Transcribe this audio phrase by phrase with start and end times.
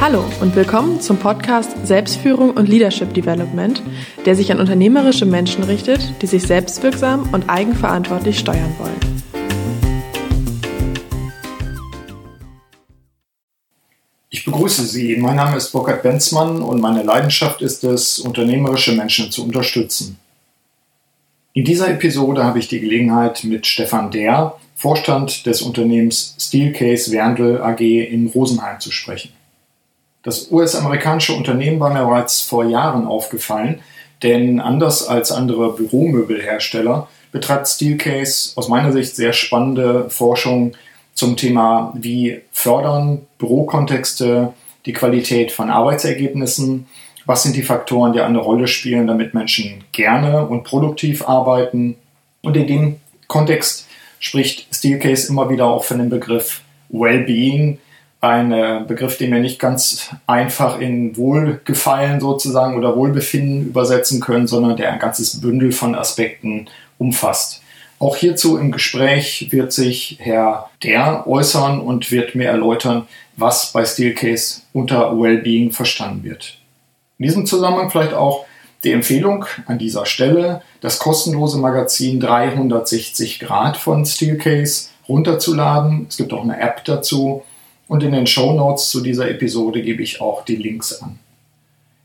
[0.00, 3.82] Hallo und willkommen zum Podcast Selbstführung und Leadership Development,
[4.24, 8.98] der sich an unternehmerische Menschen richtet, die sich selbstwirksam und eigenverantwortlich steuern wollen.
[14.30, 15.18] Ich begrüße Sie.
[15.18, 20.18] Mein Name ist Burkhard Benzmann und meine Leidenschaft ist es, unternehmerische Menschen zu unterstützen.
[21.52, 27.60] In dieser Episode habe ich die Gelegenheit, mit Stefan Der, Vorstand des Unternehmens Steelcase Werndl
[27.60, 29.32] AG in Rosenheim zu sprechen.
[30.22, 33.80] Das US-amerikanische Unternehmen war mir bereits vor Jahren aufgefallen,
[34.22, 40.72] denn anders als andere Büromöbelhersteller betreibt Steelcase aus meiner Sicht sehr spannende Forschung
[41.14, 44.52] zum Thema, wie fördern Bürokontexte
[44.86, 46.86] die Qualität von Arbeitsergebnissen,
[47.26, 51.96] was sind die Faktoren, die eine Rolle spielen, damit Menschen gerne und produktiv arbeiten.
[52.42, 53.86] Und in dem Kontext
[54.18, 57.78] spricht Steelcase immer wieder auch von dem Begriff Wellbeing,
[58.20, 64.46] ein äh, Begriff, den wir nicht ganz einfach in Wohlgefallen sozusagen oder Wohlbefinden übersetzen können,
[64.46, 66.68] sondern der ein ganzes Bündel von Aspekten
[66.98, 67.62] umfasst.
[67.98, 73.84] Auch hierzu im Gespräch wird sich Herr Der äußern und wird mir erläutern, was bei
[73.84, 76.58] Steelcase unter Wellbeing verstanden wird.
[77.18, 78.46] In diesem Zusammenhang vielleicht auch
[78.84, 86.06] die Empfehlung an dieser Stelle, das kostenlose Magazin 360 Grad von Steelcase runterzuladen.
[86.08, 87.42] Es gibt auch eine App dazu
[87.90, 91.18] und in den Show Notes zu dieser Episode gebe ich auch die Links an.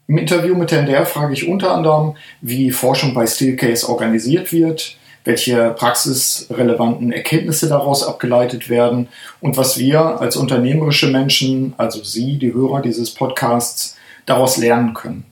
[0.08, 4.97] Im Interview mit Herrn Der frage ich unter anderem, wie Forschung bei Steelcase organisiert wird,
[5.25, 9.09] welche praxisrelevanten Erkenntnisse daraus abgeleitet werden
[9.41, 15.23] und was wir als unternehmerische Menschen, also Sie, die Hörer dieses Podcasts, daraus lernen können.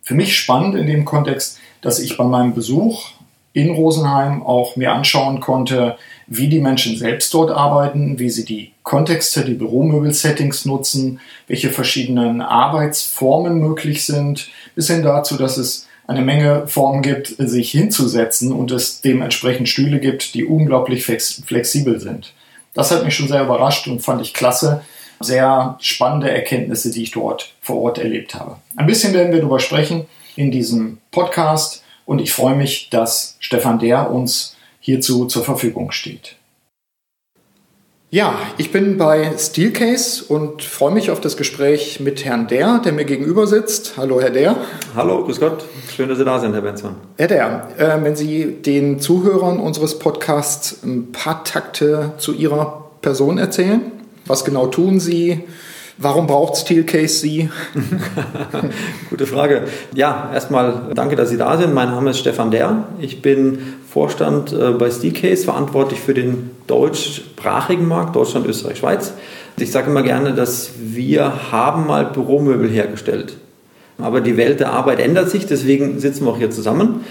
[0.00, 3.10] Für mich spannend in dem Kontext, dass ich bei meinem Besuch
[3.52, 5.96] in Rosenheim auch mir anschauen konnte,
[6.28, 12.40] wie die Menschen selbst dort arbeiten, wie sie die Kontexte, die Büromöbel-Settings nutzen, welche verschiedenen
[12.40, 18.70] Arbeitsformen möglich sind, bis hin dazu, dass es eine Menge Formen gibt, sich hinzusetzen und
[18.70, 22.32] es dementsprechend Stühle gibt, die unglaublich flexibel sind.
[22.74, 24.82] Das hat mich schon sehr überrascht und fand ich klasse.
[25.18, 28.58] Sehr spannende Erkenntnisse, die ich dort vor Ort erlebt habe.
[28.76, 33.80] Ein bisschen werden wir darüber sprechen in diesem Podcast und ich freue mich, dass Stefan
[33.80, 36.36] Der uns hierzu zur Verfügung steht.
[38.10, 42.92] Ja, ich bin bei Steelcase und freue mich auf das Gespräch mit Herrn Der, der
[42.92, 43.94] mir gegenüber sitzt.
[43.96, 44.54] Hallo, Herr Der.
[44.94, 45.64] Hallo, grüß Gott.
[45.92, 46.94] Schön, dass Sie da sind, Herr Benzmann.
[47.18, 53.38] Herr Der, äh, wenn Sie den Zuhörern unseres Podcasts ein paar Takte zu Ihrer Person
[53.38, 53.80] erzählen.
[54.24, 55.42] Was genau tun Sie?
[55.98, 57.48] Warum braucht Steelcase Sie?
[59.10, 59.62] Gute Frage.
[59.94, 61.72] Ja, erstmal danke, dass Sie da sind.
[61.72, 62.84] Mein Name ist Stefan Der.
[63.00, 63.58] Ich bin
[63.88, 69.14] Vorstand äh, bei Steelcase, verantwortlich für den deutschsprachigen Markt, Deutschland, Österreich, Schweiz.
[69.58, 73.38] Ich sage immer gerne, dass wir haben mal Büromöbel hergestellt.
[73.98, 77.06] Aber die Welt der Arbeit ändert sich, deswegen sitzen wir auch hier zusammen.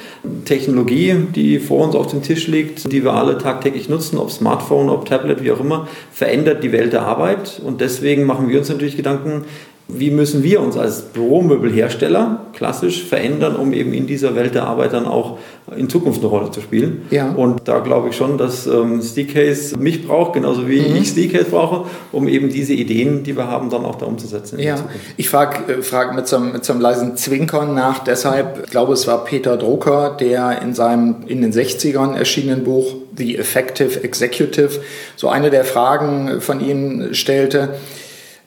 [0.45, 4.89] Technologie, die vor uns auf dem Tisch liegt, die wir alle tagtäglich nutzen, ob Smartphone,
[4.89, 7.59] ob Tablet, wie auch immer, verändert die Welt der Arbeit.
[7.63, 9.45] Und deswegen machen wir uns natürlich Gedanken,
[9.87, 14.93] wie müssen wir uns als Büromöbelhersteller klassisch verändern, um eben in dieser Welt der Arbeit
[14.93, 15.37] dann auch
[15.77, 17.03] in Zukunft eine Rolle zu spielen.
[17.11, 17.31] Ja.
[17.31, 20.95] Und da glaube ich schon, dass ähm, Steakcase mich braucht, genauso wie mhm.
[20.95, 24.57] ich Steakcase brauche, um eben diese Ideen, die wir haben, dann auch da umzusetzen.
[24.59, 24.77] Ja,
[25.17, 28.71] ich frage äh, frag mit, so einem, mit so einem leisen Zwinkern nach, deshalb, ich
[28.71, 34.03] glaube, es war Peter Drucker, der in seinem in den 60ern erschienenen Buch The Effective
[34.03, 34.81] Executive
[35.15, 37.75] so eine der Fragen von Ihnen stellte,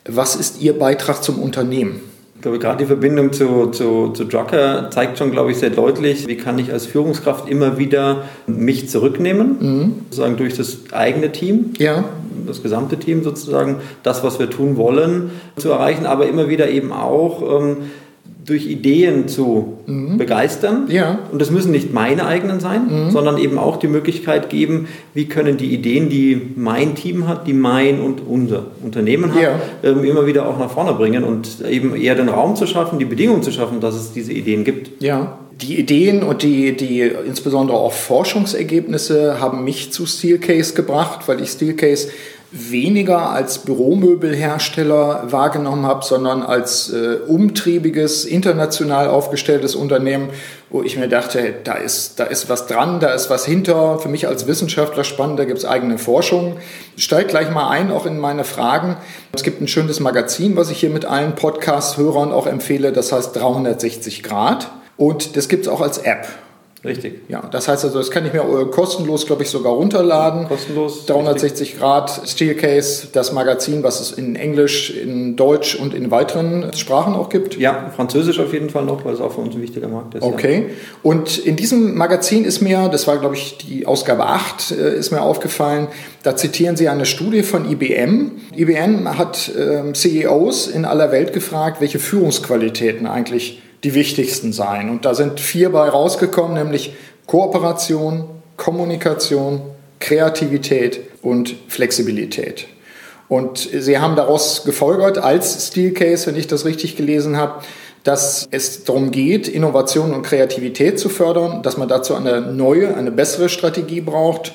[0.09, 2.01] was ist Ihr Beitrag zum Unternehmen?
[2.37, 6.29] Ich glaube, gerade die Verbindung zu, zu, zu Drucker zeigt schon, glaube ich, sehr deutlich,
[6.29, 9.95] wie kann ich als Führungskraft immer wieder mich zurücknehmen, mhm.
[10.05, 12.05] sozusagen durch das eigene Team, ja.
[12.47, 16.93] das gesamte Team sozusagen, das, was wir tun wollen, zu erreichen, aber immer wieder eben
[16.93, 17.79] auch ähm,
[18.49, 20.17] durch Ideen zu mhm.
[20.17, 20.87] begeistern.
[20.89, 21.19] Ja.
[21.31, 23.11] Und das müssen nicht meine eigenen sein, mhm.
[23.11, 27.53] sondern eben auch die Möglichkeit geben, wie können die Ideen, die mein Team hat, die
[27.53, 29.61] mein und unser Unternehmen hat, ja.
[29.83, 33.05] ähm, immer wieder auch nach vorne bringen und eben eher den Raum zu schaffen, die
[33.05, 35.03] Bedingungen zu schaffen, dass es diese Ideen gibt.
[35.03, 35.39] Ja.
[35.61, 41.51] Die Ideen und die, die insbesondere auch Forschungsergebnisse haben mich zu Steelcase gebracht, weil ich
[41.51, 42.11] Steelcase
[42.51, 50.31] weniger als Büromöbelhersteller wahrgenommen habe, sondern als äh, umtriebiges, international aufgestelltes Unternehmen,
[50.71, 53.99] wo ich mir dachte, da ist, da ist was dran, da ist was hinter.
[53.99, 56.57] Für mich als Wissenschaftler spannend, da gibt es eigene Forschung.
[56.97, 58.97] Ich steige gleich mal ein, auch in meine Fragen.
[59.33, 63.37] Es gibt ein schönes Magazin, was ich hier mit allen Podcast-Hörern auch empfehle, das heißt
[63.37, 64.71] 360 Grad.
[64.97, 66.27] Und das gibt es auch als App.
[66.85, 67.23] Richtig.
[67.29, 70.47] Ja, das heißt also, das kann ich mir äh, kostenlos, glaube ich, sogar runterladen.
[70.47, 71.07] Kostenlos.
[71.07, 71.81] 360 richtig.
[71.81, 77.31] Grad Steelcase, das Magazin, was es in Englisch, in Deutsch und in weiteren Sprachen auch
[77.31, 77.57] gibt.
[77.59, 80.23] Ja, Französisch auf jeden Fall noch, weil es auch für uns ein wichtiger Markt ist.
[80.23, 80.67] Okay.
[80.69, 80.75] Ja.
[81.03, 85.11] Und in diesem Magazin ist mir, das war, glaube ich, die Ausgabe 8, äh, ist
[85.11, 85.89] mir aufgefallen,
[86.23, 88.33] da zitieren Sie eine Studie von IBM.
[88.57, 94.91] IBM hat äh, CEOs in aller Welt gefragt, welche Führungsqualitäten eigentlich die wichtigsten sein.
[94.91, 96.95] Und da sind vier bei rausgekommen, nämlich
[97.27, 98.25] Kooperation,
[98.57, 99.63] Kommunikation,
[100.01, 102.67] Kreativität und Flexibilität.
[103.29, 107.63] Und sie haben daraus gefolgert als Steelcase, wenn ich das richtig gelesen habe,
[108.05, 113.11] dass es darum geht, Innovation und Kreativität zu fördern, dass man dazu eine neue, eine
[113.11, 114.53] bessere Strategie braucht,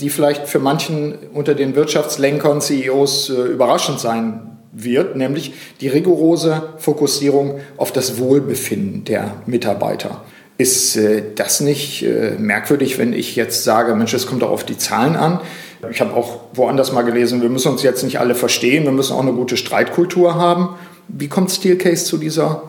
[0.00, 6.62] die vielleicht für manchen unter den Wirtschaftslenkern, CEOs äh, überraschend sein wird, nämlich die rigorose
[6.78, 10.22] Fokussierung auf das Wohlbefinden der Mitarbeiter.
[10.58, 14.64] Ist äh, das nicht äh, merkwürdig, wenn ich jetzt sage, Mensch, es kommt auch auf
[14.64, 15.40] die Zahlen an?
[15.90, 19.12] Ich habe auch woanders mal gelesen, wir müssen uns jetzt nicht alle verstehen, wir müssen
[19.12, 20.70] auch eine gute Streitkultur haben.
[21.08, 22.64] Wie kommt Steelcase zu dieser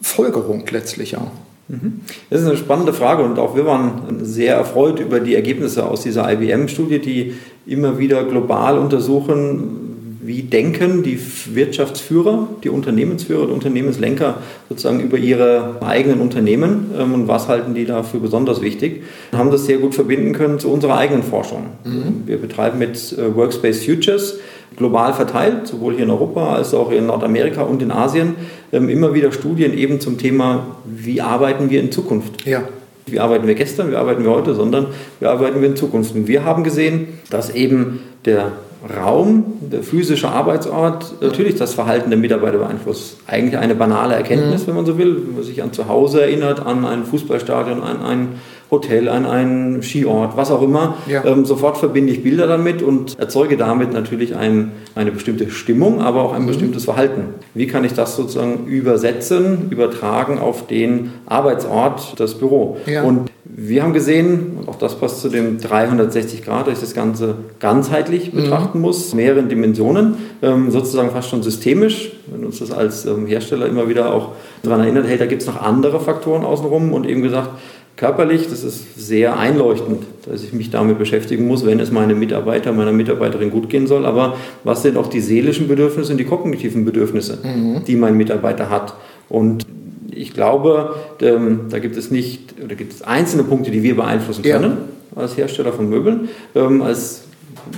[0.00, 1.30] Folgerung letztlich auch?
[1.68, 2.00] Mhm.
[2.30, 6.02] Das ist eine spannende Frage und auch wir waren sehr erfreut über die Ergebnisse aus
[6.02, 7.34] dieser IBM-Studie, die
[7.66, 9.87] immer wieder global untersuchen,
[10.20, 11.18] wie denken die
[11.54, 14.38] Wirtschaftsführer, die Unternehmensführer, die Unternehmenslenker
[14.68, 19.02] sozusagen über ihre eigenen Unternehmen ähm, und was halten die dafür besonders wichtig?
[19.32, 21.66] Und haben das sehr gut verbinden können zu unserer eigenen Forschung.
[21.84, 22.22] Mhm.
[22.26, 24.38] Wir betreiben mit äh, Workspace Futures
[24.76, 28.34] global verteilt, sowohl hier in Europa als auch in Nordamerika und in Asien,
[28.72, 32.44] ähm, immer wieder Studien eben zum Thema, wie arbeiten wir in Zukunft?
[32.46, 32.62] Ja.
[33.06, 34.88] Wie arbeiten wir gestern, wie arbeiten wir heute, sondern
[35.20, 36.14] wie arbeiten wir in Zukunft?
[36.14, 38.52] Und wir haben gesehen, dass eben der
[38.96, 43.16] Raum, der physische Arbeitsort, natürlich das Verhalten der Mitarbeiter beeinflusst.
[43.26, 44.66] Eigentlich eine banale Erkenntnis, mhm.
[44.68, 48.02] wenn man so will, wenn man sich an zu Hause erinnert, an ein Fußballstadion, an
[48.02, 48.28] ein
[48.70, 50.96] Hotel, an einen Skiort, was auch immer.
[51.06, 51.24] Ja.
[51.24, 56.22] Ähm, sofort verbinde ich Bilder damit und erzeuge damit natürlich ein, eine bestimmte Stimmung, aber
[56.22, 56.48] auch ein mhm.
[56.48, 57.34] bestimmtes Verhalten.
[57.54, 62.76] Wie kann ich das sozusagen übersetzen, übertragen auf den Arbeitsort, das Büro?
[62.86, 63.04] Ja.
[63.04, 66.94] Und wir haben gesehen, und auch das passt zu dem 360 Grad, dass ich das
[66.94, 68.36] Ganze ganzheitlich mhm.
[68.36, 73.66] betrachten muss, mehreren Dimensionen, ähm, sozusagen fast schon systemisch, wenn uns das als ähm, Hersteller
[73.66, 74.32] immer wieder auch
[74.62, 77.50] daran erinnert, hey, da gibt es noch andere Faktoren außenrum und eben gesagt,
[77.98, 82.72] körperlich, das ist sehr einleuchtend, dass ich mich damit beschäftigen muss, wenn es meinem Mitarbeiter,
[82.72, 84.06] meiner Mitarbeiterin gut gehen soll.
[84.06, 87.84] Aber was sind auch die seelischen Bedürfnisse und die kognitiven Bedürfnisse, mhm.
[87.86, 88.94] die mein Mitarbeiter hat?
[89.28, 89.66] Und
[90.12, 94.42] ich glaube, ähm, da gibt es nicht, oder gibt es einzelne Punkte, die wir beeinflussen
[94.42, 94.78] können
[95.16, 95.20] ja.
[95.20, 97.24] als Hersteller von Möbeln, ähm, als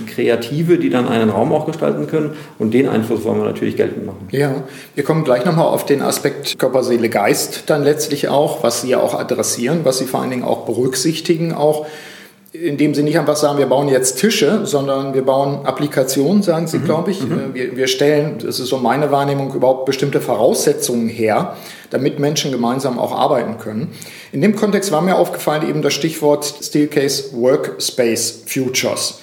[0.07, 2.35] Kreative, die dann einen Raum auch gestalten können.
[2.59, 4.27] Und den Einfluss wollen wir natürlich geltend machen.
[4.31, 4.63] Ja,
[4.95, 8.89] wir kommen gleich nochmal auf den Aspekt Körper, Seele, Geist dann letztlich auch, was Sie
[8.89, 11.85] ja auch adressieren, was Sie vor allen Dingen auch berücksichtigen, auch
[12.53, 16.79] indem Sie nicht einfach sagen, wir bauen jetzt Tische, sondern wir bauen Applikationen, sagen Sie,
[16.79, 16.85] mhm.
[16.85, 17.21] glaube ich.
[17.21, 17.53] Mhm.
[17.53, 21.55] Wir, wir stellen, das ist so meine Wahrnehmung, überhaupt bestimmte Voraussetzungen her,
[21.91, 23.93] damit Menschen gemeinsam auch arbeiten können.
[24.33, 29.21] In dem Kontext war mir aufgefallen eben das Stichwort Steelcase Workspace Futures.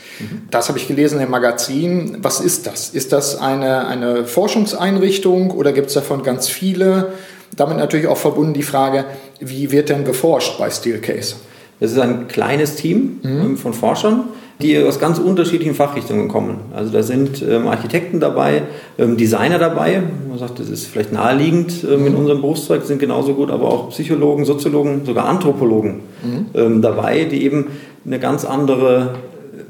[0.51, 2.19] Das habe ich gelesen im Magazin.
[2.23, 2.91] Was ist das?
[2.91, 7.13] Ist das eine, eine Forschungseinrichtung oder gibt es davon ganz viele?
[7.57, 9.05] Damit natürlich auch verbunden die Frage,
[9.41, 11.37] wie wird denn geforscht bei Steelcase?
[11.81, 13.41] Es ist ein kleines Team mhm.
[13.41, 14.25] Ähm, von Forschern,
[14.61, 16.59] die aus ganz unterschiedlichen Fachrichtungen kommen.
[16.75, 18.63] Also da sind ähm, Architekten dabei,
[18.99, 20.03] ähm, Designer dabei.
[20.29, 23.91] Man sagt, das ist vielleicht naheliegend ähm, in unserem Berufszweig, sind genauso gut, aber auch
[23.91, 26.47] Psychologen, Soziologen, sogar Anthropologen mhm.
[26.55, 27.69] ähm, dabei, die eben
[28.05, 29.15] eine ganz andere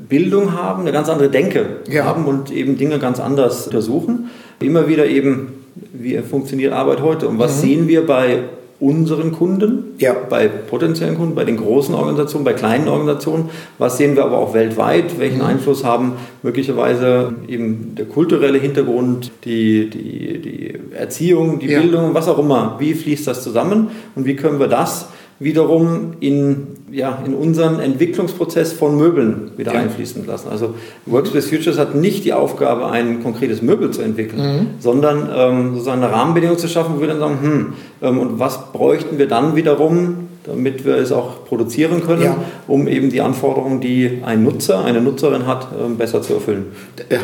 [0.09, 2.05] Bildung haben, eine ganz andere Denke ja.
[2.05, 4.31] haben und eben Dinge ganz anders untersuchen.
[4.61, 7.61] Immer wieder eben, wie funktioniert Arbeit heute und was mhm.
[7.61, 8.45] sehen wir bei
[8.81, 10.15] unseren Kunden, ja.
[10.29, 13.51] bei potenziellen Kunden, bei den großen Organisationen, bei kleinen Organisationen.
[13.79, 15.19] Was sehen wir aber auch weltweit?
[15.19, 15.47] Welchen mhm.
[15.47, 16.13] Einfluss haben
[16.43, 21.81] möglicherweise eben der kulturelle Hintergrund, die, die, die Erziehung, die ja.
[21.81, 22.77] Bildung, was auch immer?
[22.79, 25.09] Wie fließt das zusammen und wie können wir das
[25.41, 29.81] wiederum in, ja, in unseren Entwicklungsprozess von Möbeln wieder ja.
[29.81, 30.49] einfließen lassen.
[30.49, 30.75] Also
[31.07, 34.67] Workspace Futures hat nicht die Aufgabe, ein konkretes Möbel zu entwickeln, mhm.
[34.81, 38.73] sondern ähm, sozusagen eine Rahmenbedingung zu schaffen, wo wir dann sagen, hm, ähm, und was
[38.73, 42.37] bräuchten wir dann wiederum, damit wir es auch produzieren können, ja.
[42.67, 46.67] um eben die Anforderungen, die ein Nutzer, eine Nutzerin hat, ähm, besser zu erfüllen.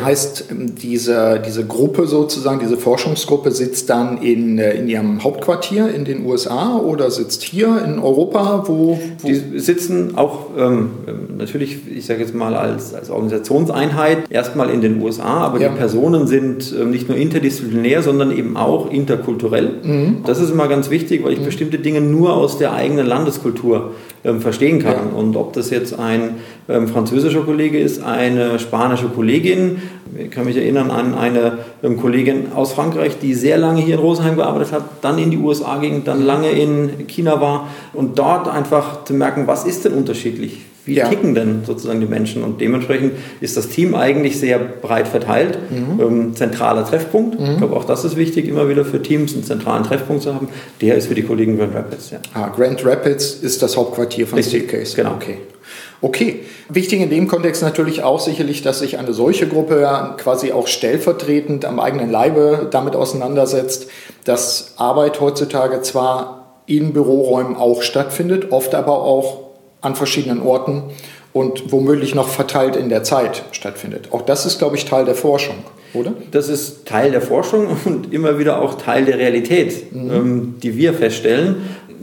[0.03, 5.93] Heißt, ähm, diese, diese Gruppe sozusagen, diese Forschungsgruppe sitzt dann in, äh, in ihrem Hauptquartier
[5.93, 8.63] in den USA oder sitzt hier in Europa?
[8.67, 9.27] Wo, wo?
[9.27, 10.91] Die sitzen auch ähm,
[11.37, 15.69] natürlich, ich sage jetzt mal als, als Organisationseinheit, erstmal in den USA, aber ja.
[15.69, 19.71] die Personen sind ähm, nicht nur interdisziplinär, sondern eben auch interkulturell.
[19.83, 20.17] Mhm.
[20.25, 21.45] Das ist immer ganz wichtig, weil ich mhm.
[21.45, 23.91] bestimmte Dinge nur aus der eigenen Landeskultur
[24.23, 25.11] ähm, verstehen kann.
[25.11, 25.17] Ja.
[25.17, 26.35] Und ob das jetzt ein
[26.67, 29.81] ähm, französischer Kollege ist, eine spanische Kollegin,
[30.17, 34.01] ich kann mich erinnern an eine ähm, Kollegin aus Frankreich, die sehr lange hier in
[34.01, 38.47] Rosenheim gearbeitet hat, dann in die USA ging, dann lange in China war und dort
[38.47, 40.65] einfach zu merken, was ist denn unterschiedlich?
[40.85, 41.09] Wie ja.
[41.09, 42.43] ticken denn sozusagen die Menschen?
[42.43, 45.57] Und dementsprechend ist das Team eigentlich sehr breit verteilt.
[45.71, 45.99] Mhm.
[45.99, 47.39] Ähm, zentraler Treffpunkt.
[47.39, 47.51] Mhm.
[47.53, 50.47] Ich glaube, auch das ist wichtig, immer wieder für Teams einen zentralen Treffpunkt zu haben.
[50.81, 52.11] Der ist für die Kollegen Grand Rapids.
[52.11, 52.19] Ja.
[52.33, 54.95] Ah, Grand Rapids ist das Hauptquartier von Steelcase.
[54.95, 55.13] Genau.
[55.15, 55.37] Okay.
[56.01, 56.41] Okay.
[56.69, 59.87] Wichtig in dem Kontext natürlich auch sicherlich, dass sich eine solche Gruppe
[60.17, 63.87] quasi auch stellvertretend am eigenen Leibe damit auseinandersetzt,
[64.23, 69.44] dass Arbeit heutzutage zwar in Büroräumen auch stattfindet, oft aber auch
[69.85, 70.83] an verschiedenen Orten
[71.31, 74.09] und womöglich noch verteilt in der Zeit stattfindet.
[74.11, 75.55] Auch das ist, glaube ich, Teil der Forschung,
[75.93, 76.13] oder?
[76.31, 80.11] Das ist Teil der Forschung und immer wieder auch Teil der Realität, mhm.
[80.11, 81.57] ähm, die wir feststellen.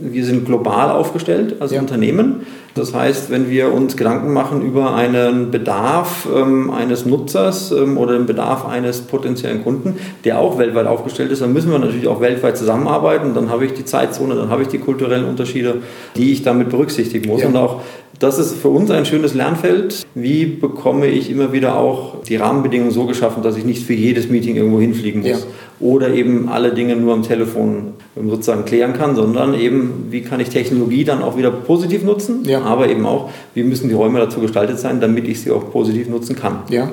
[0.04, 1.80] Wir sind global aufgestellt als ja.
[1.80, 2.46] Unternehmen.
[2.74, 8.14] Das heißt, wenn wir uns Gedanken machen über einen Bedarf ähm, eines Nutzers ähm, oder
[8.14, 12.20] den Bedarf eines potenziellen Kunden, der auch weltweit aufgestellt ist, dann müssen wir natürlich auch
[12.20, 13.34] weltweit zusammenarbeiten.
[13.34, 15.82] Dann habe ich die Zeitzone, dann habe ich die kulturellen Unterschiede,
[16.16, 17.42] die ich damit berücksichtigen muss.
[17.42, 17.48] Ja.
[17.48, 17.82] Und auch
[18.18, 20.06] das ist für uns ein schönes Lernfeld.
[20.14, 24.28] Wie bekomme ich immer wieder auch die Rahmenbedingungen so geschaffen, dass ich nicht für jedes
[24.28, 25.36] Meeting irgendwo hinfliegen muss ja.
[25.80, 30.50] oder eben alle Dinge nur am Telefon sozusagen klären kann, sondern eben, wie kann ich
[30.50, 32.60] Technologie dann auch wieder positiv nutzen, ja.
[32.62, 36.08] aber eben auch, wie müssen die Räume dazu gestaltet sein, damit ich sie auch positiv
[36.08, 36.60] nutzen kann.
[36.68, 36.90] Ja.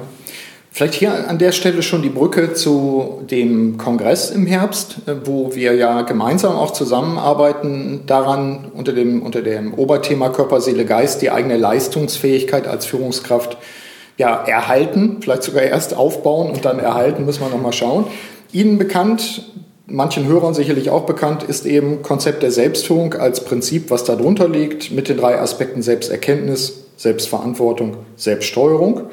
[0.72, 5.56] Vielleicht hier an der Stelle schon die Brücke zu dem Kongress im Herbst, äh, wo
[5.56, 11.32] wir ja gemeinsam auch zusammenarbeiten daran unter dem, unter dem Oberthema Körper, Seele, Geist die
[11.32, 13.58] eigene Leistungsfähigkeit als Führungskraft
[14.18, 18.06] ja, erhalten, vielleicht sogar erst aufbauen und dann erhalten, müssen wir nochmal schauen.
[18.52, 19.44] Ihnen bekannt,
[19.88, 24.92] manchen Hörern sicherlich auch bekannt, ist eben Konzept der Selbstführung als Prinzip, was darunter liegt,
[24.92, 29.10] mit den drei Aspekten Selbsterkenntnis, Selbstverantwortung, Selbststeuerung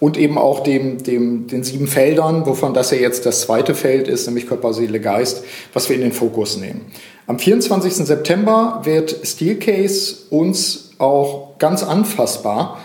[0.00, 4.08] und eben auch dem, dem, den sieben Feldern, wovon das ja jetzt das zweite Feld
[4.08, 6.86] ist, nämlich Körper, Seele, Geist, was wir in den Fokus nehmen.
[7.26, 7.94] Am 24.
[7.94, 12.78] September wird Steelcase uns auch ganz anfassbar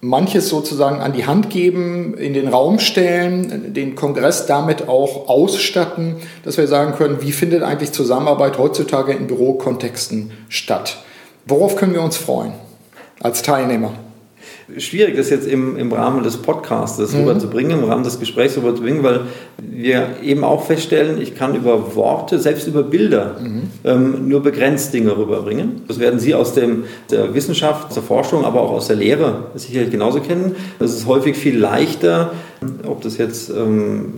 [0.00, 6.16] manches sozusagen an die Hand geben, in den Raum stellen, den Kongress damit auch ausstatten,
[6.44, 10.98] dass wir sagen können, wie findet eigentlich Zusammenarbeit heutzutage in Bürokontexten statt?
[11.46, 12.52] Worauf können wir uns freuen
[13.20, 13.92] als Teilnehmer?
[14.76, 17.20] Schwierig, das jetzt im, im Rahmen des Podcasts mhm.
[17.20, 19.22] rüberzubringen, im Rahmen des Gesprächs rüberzubringen, weil
[19.58, 23.62] wir eben auch feststellen, ich kann über Worte, selbst über Bilder, mhm.
[23.84, 25.82] ähm, nur begrenzt Dinge rüberbringen.
[25.88, 29.90] Das werden Sie aus dem, der Wissenschaft, der Forschung, aber auch aus der Lehre sicherlich
[29.90, 30.54] genauso kennen.
[30.78, 32.32] Es ist häufig viel leichter,
[32.86, 34.12] ob das jetzt ähm,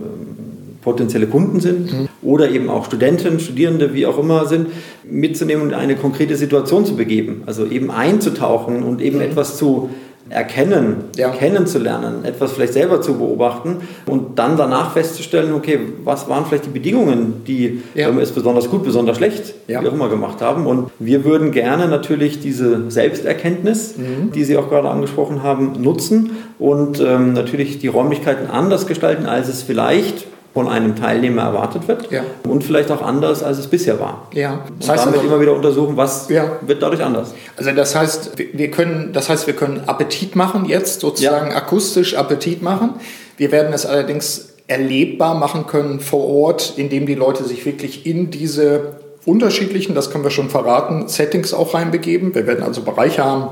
[0.81, 2.09] potenzielle Kunden sind mhm.
[2.21, 4.67] oder eben auch Studenten, Studierende, wie auch immer sind,
[5.03, 7.43] mitzunehmen und eine konkrete Situation zu begeben.
[7.45, 9.23] Also eben einzutauchen und eben mhm.
[9.23, 9.91] etwas zu
[10.31, 11.29] erkennen, ja.
[11.29, 16.69] kennenzulernen, etwas vielleicht selber zu beobachten und dann danach festzustellen, okay, was waren vielleicht die
[16.69, 18.09] Bedingungen, die ja.
[18.09, 19.81] ähm, es besonders gut, besonders schlecht, ja.
[19.81, 20.65] wie auch immer gemacht haben.
[20.67, 24.31] Und wir würden gerne natürlich diese Selbsterkenntnis, mhm.
[24.31, 29.49] die Sie auch gerade angesprochen haben, nutzen und ähm, natürlich die Räumlichkeiten anders gestalten, als
[29.49, 32.23] es vielleicht von einem Teilnehmer erwartet wird ja.
[32.47, 34.27] und vielleicht auch anders, als es bisher war.
[34.33, 34.65] Ja.
[34.79, 36.57] Das und heißt damit also, immer wieder untersuchen, was ja.
[36.61, 37.33] wird dadurch anders.
[37.55, 41.57] Also das heißt, wir können, das heißt, wir können Appetit machen jetzt, sozusagen ja.
[41.57, 42.95] akustisch Appetit machen.
[43.37, 48.29] Wir werden es allerdings erlebbar machen können vor Ort, indem die Leute sich wirklich in
[48.29, 52.33] diese unterschiedlichen, das können wir schon verraten, Settings auch reinbegeben.
[52.35, 53.49] Wir werden also Bereiche haben,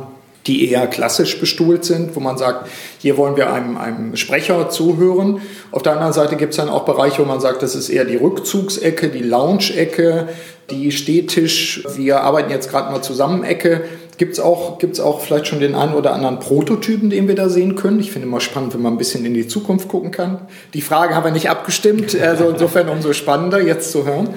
[0.47, 5.41] die eher klassisch bestuhlt sind, wo man sagt, hier wollen wir einem, einem Sprecher zuhören.
[5.71, 8.05] Auf der anderen Seite gibt es dann auch Bereiche, wo man sagt, das ist eher
[8.05, 10.29] die Rückzugsecke, die Lounge-Ecke,
[10.69, 13.83] die Stehtisch, wir arbeiten jetzt gerade mal zusammen Ecke.
[14.17, 17.47] Gibt es auch, gibt's auch vielleicht schon den einen oder anderen Prototypen, den wir da
[17.47, 18.01] sehen können?
[18.01, 20.41] Ich finde immer spannend, wenn man ein bisschen in die Zukunft gucken kann.
[20.73, 24.29] Die Frage haben wir nicht abgestimmt, also insofern umso spannender jetzt zu hören.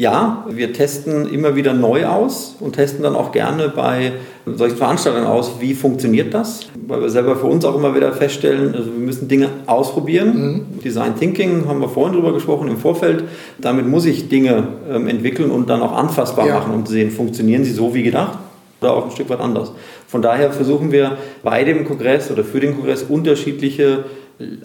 [0.00, 4.12] Ja, wir testen immer wieder neu aus und testen dann auch gerne bei
[4.46, 6.60] solchen Veranstaltungen aus, wie funktioniert das?
[6.86, 10.64] Weil wir selber für uns auch immer wieder feststellen, also wir müssen Dinge ausprobieren.
[10.72, 10.80] Mhm.
[10.82, 13.24] Design Thinking haben wir vorhin drüber gesprochen im Vorfeld.
[13.58, 16.54] Damit muss ich Dinge ähm, entwickeln und dann auch anfassbar ja.
[16.54, 18.38] machen, um zu sehen, funktionieren sie so wie gedacht
[18.80, 19.70] oder auch ein Stück weit anders.
[20.06, 24.04] Von daher versuchen wir bei dem Kongress oder für den Kongress unterschiedliche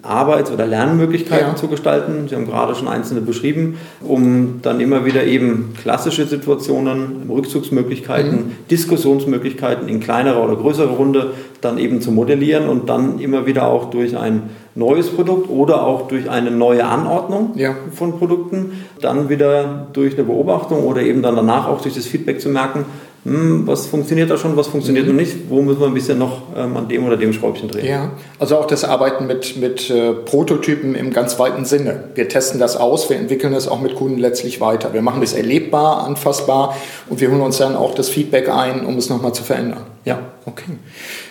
[0.02, 1.56] Arbeits- oder Lernmöglichkeiten ja.
[1.56, 2.28] zu gestalten.
[2.30, 8.52] Sie haben gerade schon einzelne beschrieben, um dann immer wieder eben klassische Situationen, Rückzugsmöglichkeiten, mhm.
[8.72, 13.90] Diskussionsmöglichkeiten in kleinerer oder größerer Runde dann eben zu modellieren und dann immer wieder auch
[13.90, 14.44] durch ein
[14.76, 17.76] neues Produkt oder auch durch eine neue Anordnung ja.
[17.94, 22.42] von Produkten, dann wieder durch eine Beobachtung oder eben dann danach auch durch das Feedback
[22.42, 22.86] zu merken,
[23.26, 25.14] hm, was funktioniert da schon, was funktioniert mhm.
[25.14, 27.88] noch nicht, wo müssen wir ein bisschen noch ähm, an dem oder dem Schräubchen drehen.
[27.88, 32.04] Ja, also auch das Arbeiten mit, mit äh, Prototypen im ganz weiten Sinne.
[32.14, 34.94] Wir testen das aus, wir entwickeln das auch mit Kunden letztlich weiter.
[34.94, 36.78] Wir machen das erlebbar, anfassbar
[37.10, 39.82] und wir holen uns dann auch das Feedback ein, um es nochmal zu verändern.
[40.04, 40.74] Ja, okay.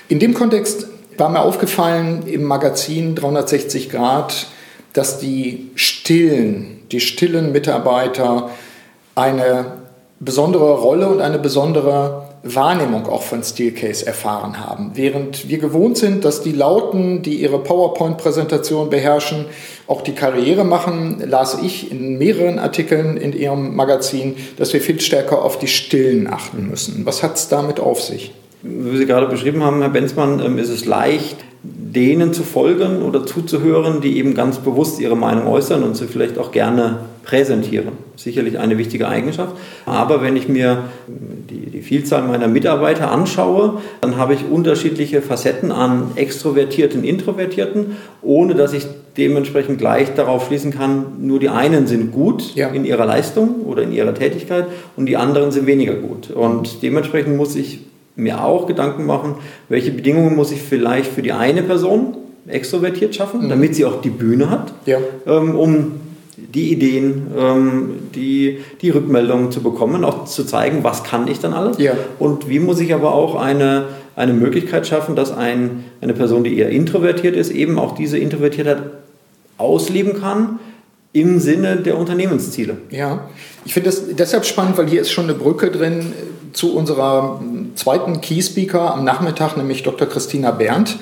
[0.08, 4.48] In dem Kontext war mir aufgefallen im Magazin 360 Grad,
[4.94, 8.50] dass die stillen, die stillen Mitarbeiter
[9.14, 9.83] eine
[10.20, 14.92] besondere Rolle und eine besondere Wahrnehmung auch von Steelcase erfahren haben.
[14.94, 19.46] Während wir gewohnt sind, dass die Lauten, die ihre PowerPoint-Präsentation beherrschen,
[19.86, 25.00] auch die Karriere machen, las ich in mehreren Artikeln in ihrem Magazin, dass wir viel
[25.00, 27.06] stärker auf die Stillen achten müssen.
[27.06, 28.32] Was hat es damit auf sich?
[28.62, 31.36] Wie Sie gerade beschrieben haben, Herr Benzmann, ähm, ist es leicht,
[31.94, 36.38] denen zu folgen oder zuzuhören, die eben ganz bewusst ihre Meinung äußern und sie vielleicht
[36.38, 37.92] auch gerne präsentieren.
[38.16, 39.56] Sicherlich eine wichtige Eigenschaft.
[39.86, 45.72] Aber wenn ich mir die, die, Vielzahl meiner Mitarbeiter anschaue, dann habe ich unterschiedliche Facetten
[45.72, 48.86] an Extrovertierten, Introvertierten, ohne dass ich
[49.16, 52.68] dementsprechend gleich darauf schließen kann, nur die einen sind gut ja.
[52.68, 56.30] in ihrer Leistung oder in ihrer Tätigkeit und die anderen sind weniger gut.
[56.30, 57.80] Und dementsprechend muss ich
[58.16, 59.36] mir auch Gedanken machen,
[59.68, 62.16] welche Bedingungen muss ich vielleicht für die eine Person
[62.46, 63.48] extrovertiert schaffen, mhm.
[63.48, 64.98] damit sie auch die Bühne hat, ja.
[65.26, 65.92] ähm, um
[66.36, 71.52] die Ideen, ähm, die, die Rückmeldungen zu bekommen, auch zu zeigen, was kann ich dann
[71.52, 71.92] alles ja.
[72.18, 76.58] und wie muss ich aber auch eine, eine Möglichkeit schaffen, dass ein, eine Person, die
[76.58, 78.78] eher introvertiert ist, eben auch diese Introvertiertheit
[79.58, 80.58] ausleben kann,
[81.12, 82.76] im Sinne der Unternehmensziele.
[82.90, 83.28] Ja,
[83.64, 86.12] ich finde das deshalb spannend, weil hier ist schon eine Brücke drin
[86.52, 87.40] zu unserer
[87.74, 90.08] zweiten Key Speaker am Nachmittag, nämlich Dr.
[90.08, 90.98] Christina Berndt,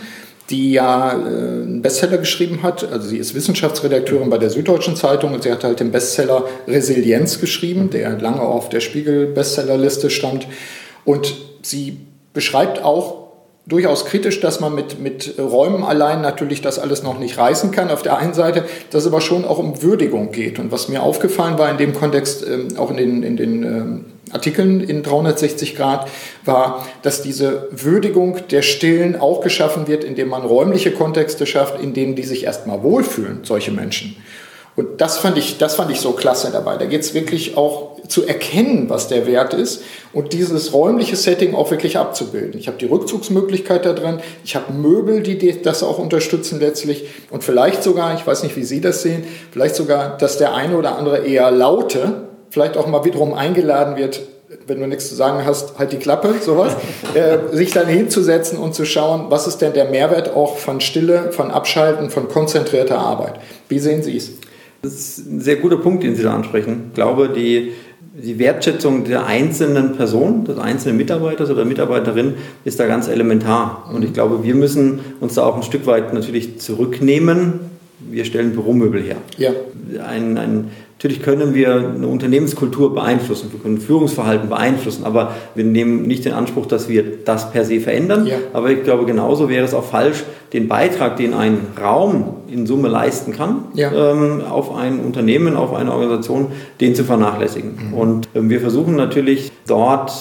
[0.50, 2.90] die ja äh, einen Bestseller geschrieben hat.
[2.90, 7.40] Also sie ist Wissenschaftsredakteurin bei der Süddeutschen Zeitung und sie hat halt den Bestseller Resilienz
[7.40, 10.46] geschrieben, der lange auf der Spiegel-Bestsellerliste stand.
[11.04, 11.98] Und sie
[12.32, 13.22] beschreibt auch
[13.66, 17.90] durchaus kritisch, dass man mit, mit Räumen allein natürlich das alles noch nicht reißen kann.
[17.90, 20.58] Auf der einen Seite, dass es aber schon auch um Würdigung geht.
[20.58, 24.04] Und was mir aufgefallen war in dem Kontext, ähm, auch in den, in den ähm,
[24.32, 26.09] Artikeln in 360 Grad,
[26.44, 31.94] war, dass diese Würdigung der Stillen auch geschaffen wird, indem man räumliche Kontexte schafft, in
[31.94, 34.16] denen die sich erstmal wohlfühlen, solche Menschen.
[34.74, 36.78] Und das fand ich, das fand ich so klasse dabei.
[36.78, 41.54] Da geht es wirklich auch zu erkennen, was der Wert ist und dieses räumliche Setting
[41.54, 42.59] auch wirklich abzubilden.
[42.59, 47.44] Ich habe die Rückzugsmöglichkeit da drin, ich habe Möbel, die das auch unterstützen letztlich und
[47.44, 50.96] vielleicht sogar, ich weiß nicht, wie Sie das sehen, vielleicht sogar, dass der eine oder
[50.96, 54.20] andere eher laute, vielleicht auch mal wiederum eingeladen wird,
[54.66, 56.76] wenn du nichts zu sagen hast, halt die Klappe, sowas,
[57.14, 61.32] äh, sich dann hinzusetzen und zu schauen, was ist denn der Mehrwert auch von Stille,
[61.32, 63.40] von Abschalten, von konzentrierter Arbeit.
[63.68, 64.32] Wie sehen Sie es?
[64.82, 66.88] Das ist ein sehr guter Punkt, den Sie da ansprechen.
[66.88, 67.72] Ich glaube, die,
[68.22, 72.34] die Wertschätzung der einzelnen Person, des einzelnen Mitarbeiters oder Mitarbeiterin
[72.66, 73.90] ist da ganz elementar.
[73.94, 77.60] Und ich glaube, wir müssen uns da auch ein Stück weit natürlich zurücknehmen.
[78.10, 79.16] Wir stellen Büromöbel her.
[79.38, 79.52] Ja.
[80.04, 80.70] Ein, ein
[81.02, 86.32] Natürlich können wir eine Unternehmenskultur beeinflussen, wir können Führungsverhalten beeinflussen, aber wir nehmen nicht den
[86.32, 88.24] Anspruch, dass wir das per se verändern.
[88.24, 88.36] Ja.
[88.52, 92.86] Aber ich glaube, genauso wäre es auch falsch, den Beitrag, den ein Raum in Summe
[92.86, 93.90] leisten kann, ja.
[93.90, 97.88] ähm, auf ein Unternehmen, auf eine Organisation, den zu vernachlässigen.
[97.88, 97.94] Mhm.
[97.94, 100.12] Und ähm, wir versuchen natürlich dort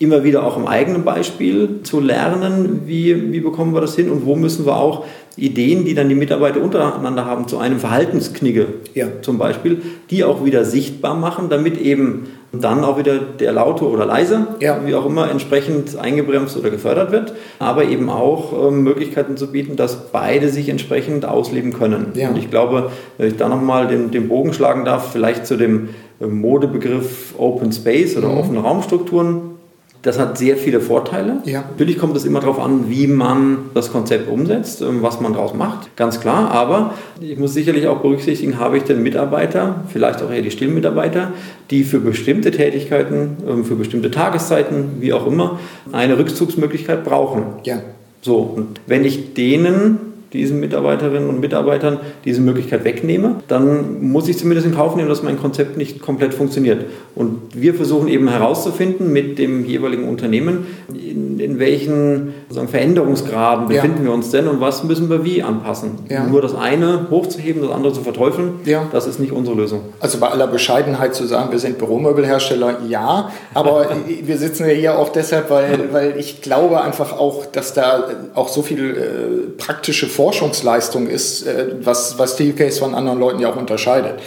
[0.00, 4.26] immer wieder auch im eigenen Beispiel zu lernen, wie, wie bekommen wir das hin und
[4.26, 5.04] wo müssen wir auch
[5.36, 9.06] Ideen, die dann die Mitarbeiter untereinander haben, zu einem Verhaltensknigge ja.
[9.22, 14.06] zum Beispiel, die auch wieder sichtbar machen, damit eben dann auch wieder der laute oder
[14.06, 14.80] leise, ja.
[14.84, 19.76] wie auch immer, entsprechend eingebremst oder gefördert wird, aber eben auch ähm, Möglichkeiten zu bieten,
[19.76, 22.08] dass beide sich entsprechend ausleben können.
[22.14, 22.30] Ja.
[22.30, 25.90] Und ich glaube, wenn ich da nochmal den, den Bogen schlagen darf, vielleicht zu dem
[26.20, 28.38] äh, Modebegriff Open Space oder mhm.
[28.38, 29.59] offene Raumstrukturen,
[30.02, 31.38] das hat sehr viele Vorteile.
[31.44, 31.64] Ja.
[31.70, 35.54] Natürlich kommt es immer darauf an, wie man das Konzept umsetzt, ähm, was man daraus
[35.54, 36.50] macht, ganz klar.
[36.50, 41.32] Aber ich muss sicherlich auch berücksichtigen, habe ich denn Mitarbeiter, vielleicht auch eher die Stillmitarbeiter,
[41.70, 45.58] die für bestimmte Tätigkeiten, ähm, für bestimmte Tageszeiten, wie auch immer,
[45.92, 47.44] eine Rückzugsmöglichkeit brauchen.
[47.64, 47.80] Ja.
[48.22, 54.38] So, und wenn ich denen diesen Mitarbeiterinnen und Mitarbeitern diese Möglichkeit wegnehme, dann muss ich
[54.38, 56.84] zumindest in Kauf nehmen, dass mein Konzept nicht komplett funktioniert.
[57.14, 63.98] Und wir versuchen eben herauszufinden mit dem jeweiligen Unternehmen, in, in welchen sagen, Veränderungsgraden befinden
[63.98, 64.04] ja.
[64.04, 65.92] wir uns denn und was müssen wir wie anpassen.
[66.08, 66.24] Ja.
[66.24, 68.86] Nur das eine hochzuheben, das andere zu verteufeln, ja.
[68.92, 69.80] das ist nicht unsere Lösung.
[70.00, 73.88] Also bei aller Bescheidenheit zu sagen, wir sind Büromöbelhersteller, ja, aber
[74.22, 78.48] wir sitzen ja hier auch deshalb, weil, weil ich glaube einfach auch, dass da auch
[78.48, 83.56] so viel äh, praktische Forschungsleistung ist, äh, was, was Steelcase von anderen Leuten ja auch
[83.56, 84.20] unterscheidet.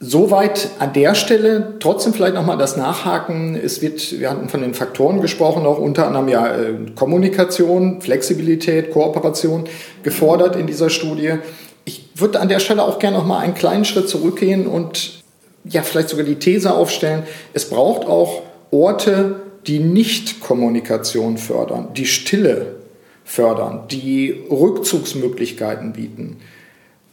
[0.00, 1.74] Soweit an der Stelle.
[1.78, 3.54] Trotzdem vielleicht nochmal das Nachhaken.
[3.54, 8.90] Es wird, wir hatten von den Faktoren gesprochen, auch unter anderem ja äh, Kommunikation, Flexibilität,
[8.90, 9.68] Kooperation
[10.02, 11.34] gefordert in dieser Studie.
[11.84, 15.22] Ich würde an der Stelle auch gerne nochmal einen kleinen Schritt zurückgehen und
[15.62, 17.22] ja, vielleicht sogar die These aufstellen.
[17.52, 22.77] Es braucht auch Orte, die nicht Kommunikation fördern, die Stille
[23.28, 26.38] fördern, die Rückzugsmöglichkeiten bieten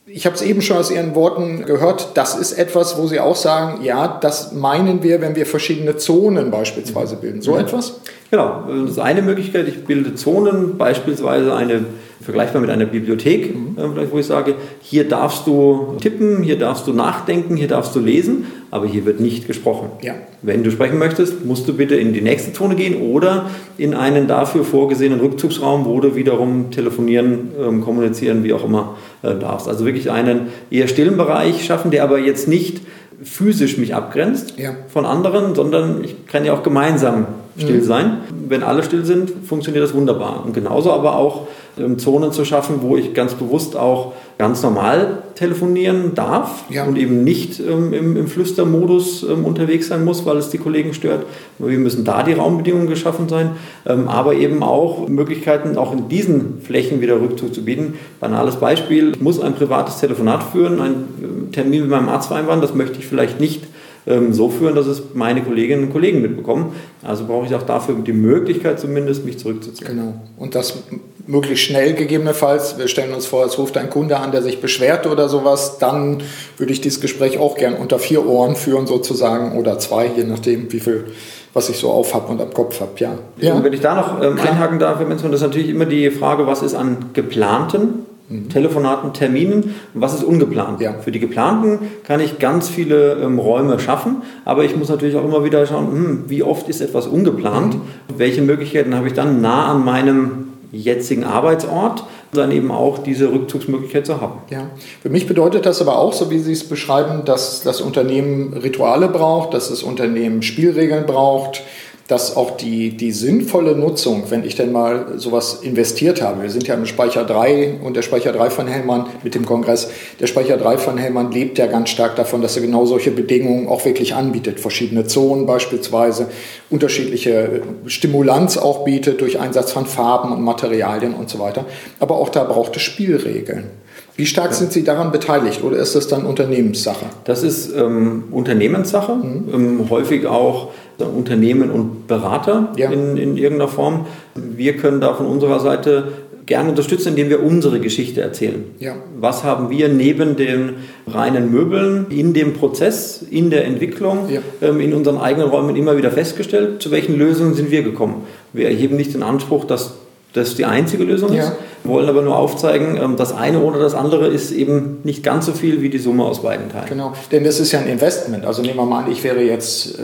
[0.08, 3.36] ich habe es eben schon aus Ihren Worten gehört, das ist etwas, wo Sie auch
[3.36, 7.41] sagen, ja, das meinen wir, wenn wir verschiedene Zonen beispielsweise bilden.
[7.41, 8.01] So etwas?
[8.30, 9.67] Genau, das ist eine Möglichkeit.
[9.67, 11.86] Ich bilde Zonen, beispielsweise eine
[12.25, 13.77] vergleichbar mit einer Bibliothek, mhm.
[13.77, 17.99] Äh, wo ich sage, hier darfst du tippen, hier darfst du nachdenken, hier darfst du
[17.99, 19.89] lesen, aber hier wird nicht gesprochen.
[20.01, 20.15] Ja.
[20.41, 24.27] Wenn du sprechen möchtest, musst du bitte in die nächste Zone gehen oder in einen
[24.27, 29.67] dafür vorgesehenen Rückzugsraum, wo du wiederum telefonieren, ähm, kommunizieren, wie auch immer äh, darfst.
[29.67, 32.81] Also wirklich einen eher stillen Bereich schaffen, der aber jetzt nicht
[33.23, 34.75] physisch mich abgrenzt ja.
[34.88, 37.83] von anderen, sondern ich kann ja auch gemeinsam still mhm.
[37.83, 38.17] sein.
[38.47, 40.43] Wenn alle still sind, funktioniert das wunderbar.
[40.45, 45.23] Und genauso aber auch ähm, Zonen zu schaffen, wo ich ganz bewusst auch ganz normal
[45.35, 46.83] telefonieren darf ja.
[46.85, 50.93] und eben nicht ähm, im, im, Flüstermodus ähm, unterwegs sein muss, weil es die Kollegen
[50.93, 51.25] stört.
[51.57, 53.51] Wir müssen da die Raumbedingungen geschaffen sein,
[53.85, 57.95] ähm, aber eben auch Möglichkeiten, auch in diesen Flächen wieder Rückzug zu bieten.
[58.19, 62.61] Banales Beispiel, ich muss ein privates Telefonat führen, einen äh, Termin mit meinem Arzt vereinbaren,
[62.61, 63.63] das möchte ich vielleicht nicht
[64.07, 66.73] ähm, so führen, dass es meine Kolleginnen und Kollegen mitbekommen.
[67.03, 69.87] Also brauche ich auch dafür die Möglichkeit zumindest, mich zurückzuziehen.
[69.87, 70.13] Genau.
[70.37, 70.83] Und das
[71.27, 72.77] möglichst schnell gegebenenfalls.
[72.77, 75.77] Wir stellen uns vor, es ruft ein Kunde an, der sich beschwert oder sowas.
[75.79, 76.21] Dann
[76.57, 80.71] würde ich dieses Gespräch auch gern unter vier Ohren führen sozusagen oder zwei, je nachdem,
[80.71, 81.05] wie viel
[81.53, 82.91] was ich so auf habe und am Kopf habe.
[82.97, 83.17] Ja.
[83.39, 83.53] ja.
[83.53, 86.11] Und wenn ich da noch ähm, einhaken darf, Herr Menzmann, das ist natürlich immer die
[86.11, 88.49] Frage, was ist an geplanten Mhm.
[88.49, 89.75] Telefonaten, Terminen.
[89.93, 90.81] Was ist ungeplant?
[90.81, 90.93] Ja.
[90.93, 95.23] Für die geplanten kann ich ganz viele ähm, Räume schaffen, aber ich muss natürlich auch
[95.23, 97.75] immer wieder schauen, hm, wie oft ist etwas ungeplant?
[97.75, 97.81] Mhm.
[98.17, 102.03] Welche Möglichkeiten habe ich dann nah an meinem jetzigen Arbeitsort?
[102.35, 104.39] dann eben auch diese Rückzugsmöglichkeit zu haben.
[104.49, 104.69] Ja.
[105.01, 109.07] Für mich bedeutet das aber auch, so wie Sie es beschreiben, dass das Unternehmen Rituale
[109.07, 111.63] braucht, dass das Unternehmen Spielregeln braucht,
[112.07, 116.67] dass auch die, die sinnvolle Nutzung, wenn ich denn mal sowas investiert habe, wir sind
[116.67, 119.89] ja im Speicher 3 und der Speicher 3 von Hellmann mit dem Kongress,
[120.19, 123.67] der Speicher 3 von Hellmann lebt ja ganz stark davon, dass er genau solche Bedingungen
[123.67, 126.27] auch wirklich anbietet, verschiedene Zonen beispielsweise,
[126.69, 131.65] unterschiedliche Stimulanz auch bietet durch Einsatz von Farben und Materialien und so weiter.
[131.99, 133.71] Aber auch da braucht es Spielregeln.
[134.17, 137.05] Wie stark sind Sie daran beteiligt oder ist das dann Unternehmenssache?
[137.25, 139.49] Das ist ähm, Unternehmenssache, mhm.
[139.53, 142.89] ähm, häufig auch Unternehmen und Berater ja.
[142.89, 144.05] in, in irgendeiner Form.
[144.36, 146.13] Wir können da von unserer Seite
[146.45, 148.63] gerne unterstützen, indem wir unsere Geschichte erzählen.
[148.79, 148.95] Ja.
[149.19, 150.75] Was haben wir neben den
[151.08, 154.41] reinen Möbeln in dem Prozess, in der Entwicklung, ja.
[154.62, 156.81] ähm, in unseren eigenen Räumen immer wieder festgestellt?
[156.81, 158.23] Zu welchen Lösungen sind wir gekommen?
[158.53, 159.95] Wir erheben nicht den Anspruch, dass
[160.35, 161.37] das die einzige Lösung ist.
[161.37, 161.55] Ja.
[161.85, 165.53] wollen aber nur aufzeigen, ähm, das eine oder das andere ist eben nicht ganz so
[165.53, 166.87] viel wie die Summe aus beiden Teilen.
[166.89, 168.45] Genau, denn das ist ja ein Investment.
[168.45, 170.03] Also nehmen wir mal an, ich wäre jetzt äh,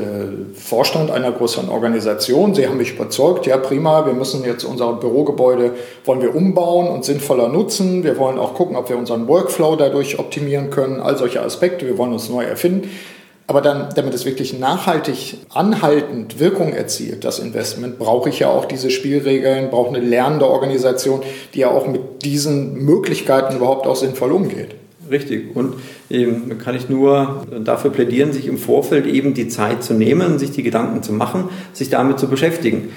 [0.53, 2.55] Vorstand einer größeren Organisation.
[2.55, 5.71] Sie haben mich überzeugt, ja prima, wir müssen jetzt unser Bürogebäude
[6.05, 8.03] wollen wir umbauen und sinnvoller nutzen.
[8.03, 11.85] Wir wollen auch gucken, ob wir unseren Workflow dadurch optimieren können, all solche Aspekte.
[11.85, 12.89] Wir wollen uns neu erfinden.
[13.47, 18.65] Aber dann, damit es wirklich nachhaltig, anhaltend Wirkung erzielt, das Investment, brauche ich ja auch
[18.65, 21.21] diese Spielregeln, brauche eine lernende Organisation,
[21.53, 24.75] die ja auch mit diesen Möglichkeiten überhaupt auch sinnvoll umgeht.
[25.11, 25.53] Richtig.
[25.55, 25.73] Und
[26.09, 30.51] eben kann ich nur dafür plädieren, sich im Vorfeld eben die Zeit zu nehmen, sich
[30.51, 32.89] die Gedanken zu machen, sich damit zu beschäftigen.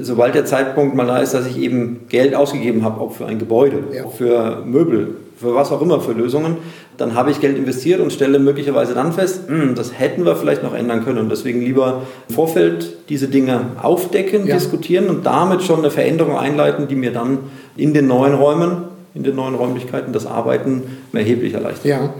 [0.00, 3.38] Sobald der Zeitpunkt mal da ist, dass ich eben Geld ausgegeben habe, ob für ein
[3.38, 4.08] Gebäude, ja.
[4.08, 6.56] für Möbel, für was auch immer, für Lösungen,
[6.96, 10.62] dann habe ich Geld investiert und stelle möglicherweise dann fest, hm, das hätten wir vielleicht
[10.62, 11.18] noch ändern können.
[11.18, 14.54] Und deswegen lieber im Vorfeld diese Dinge aufdecken, ja.
[14.54, 17.38] diskutieren und damit schon eine Veränderung einleiten, die mir dann
[17.76, 21.84] in den neuen Räumen, in den neuen Räumlichkeiten das Arbeiten erheblich erleichtert.
[21.84, 22.14] Ja.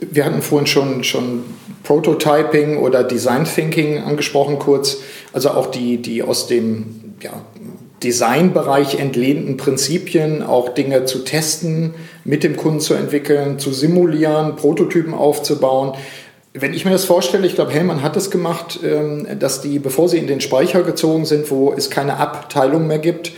[0.00, 1.44] Wir hatten vorhin schon, schon
[1.82, 4.98] Prototyping oder Design Thinking angesprochen kurz.
[5.32, 7.32] Also auch die, die aus dem ja,
[8.02, 15.14] Designbereich entlehnten Prinzipien, auch Dinge zu testen, mit dem Kunden zu entwickeln, zu simulieren, Prototypen
[15.14, 15.94] aufzubauen.
[16.54, 20.08] Wenn ich mir das vorstelle, ich glaube, Hellmann hat es gemacht, ähm, dass die, bevor
[20.08, 23.32] sie in den Speicher gezogen sind, wo es keine Abteilung mehr gibt,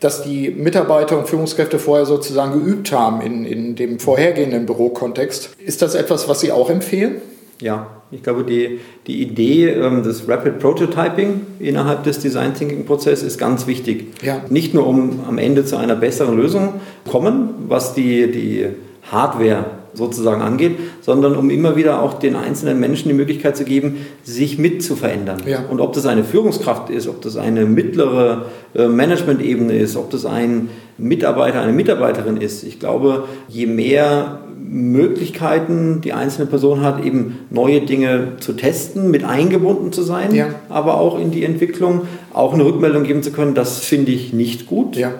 [0.00, 5.50] dass die Mitarbeiter und Führungskräfte vorher sozusagen geübt haben in, in dem vorhergehenden Bürokontext.
[5.58, 7.22] Ist das etwas, was Sie auch empfehlen?
[7.60, 13.22] Ja, ich glaube, die, die Idee ähm, des Rapid Prototyping innerhalb des Design Thinking Prozesses
[13.22, 14.08] ist ganz wichtig.
[14.22, 14.42] Ja.
[14.50, 16.74] Nicht nur, um am Ende zu einer besseren Lösung
[17.10, 18.66] kommen, was die, die
[19.10, 19.64] Hardware
[19.96, 24.58] sozusagen angeht, sondern um immer wieder auch den einzelnen Menschen die Möglichkeit zu geben, sich
[24.58, 25.38] mit zu verändern.
[25.46, 25.64] Ja.
[25.68, 30.26] Und ob das eine Führungskraft ist, ob das eine mittlere äh, Management-Ebene ist, ob das
[30.26, 32.62] ein Mitarbeiter, eine Mitarbeiterin ist.
[32.62, 39.24] Ich glaube, je mehr Möglichkeiten die einzelne Person hat, eben neue Dinge zu testen, mit
[39.24, 40.48] eingebunden zu sein, ja.
[40.68, 44.66] aber auch in die Entwicklung, auch eine Rückmeldung geben zu können, das finde ich nicht
[44.66, 44.96] gut.
[44.96, 45.14] Ja.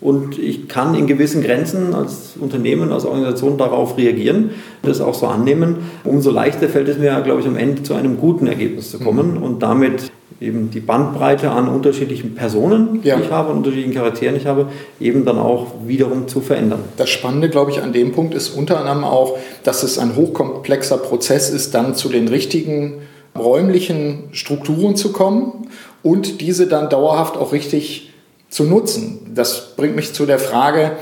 [0.00, 4.50] Und ich kann in gewissen Grenzen als Unternehmen, als Organisation darauf reagieren,
[4.82, 5.76] das auch so annehmen.
[6.04, 9.34] Umso leichter fällt es mir, glaube ich, am Ende zu einem guten Ergebnis zu kommen
[9.34, 9.42] mhm.
[9.42, 10.10] und damit
[10.40, 13.16] eben die Bandbreite an unterschiedlichen Personen, ja.
[13.16, 16.80] die ich habe, und unterschiedlichen Charakteren, die ich habe, eben dann auch wiederum zu verändern.
[16.96, 20.96] Das Spannende, glaube ich, an dem Punkt ist unter anderem auch, dass es ein hochkomplexer
[20.96, 23.02] Prozess ist, dann zu den richtigen
[23.38, 25.68] räumlichen Strukturen zu kommen
[26.02, 28.09] und diese dann dauerhaft auch richtig
[28.50, 29.32] zu nutzen.
[29.34, 30.92] Das bringt mich zu der Frage,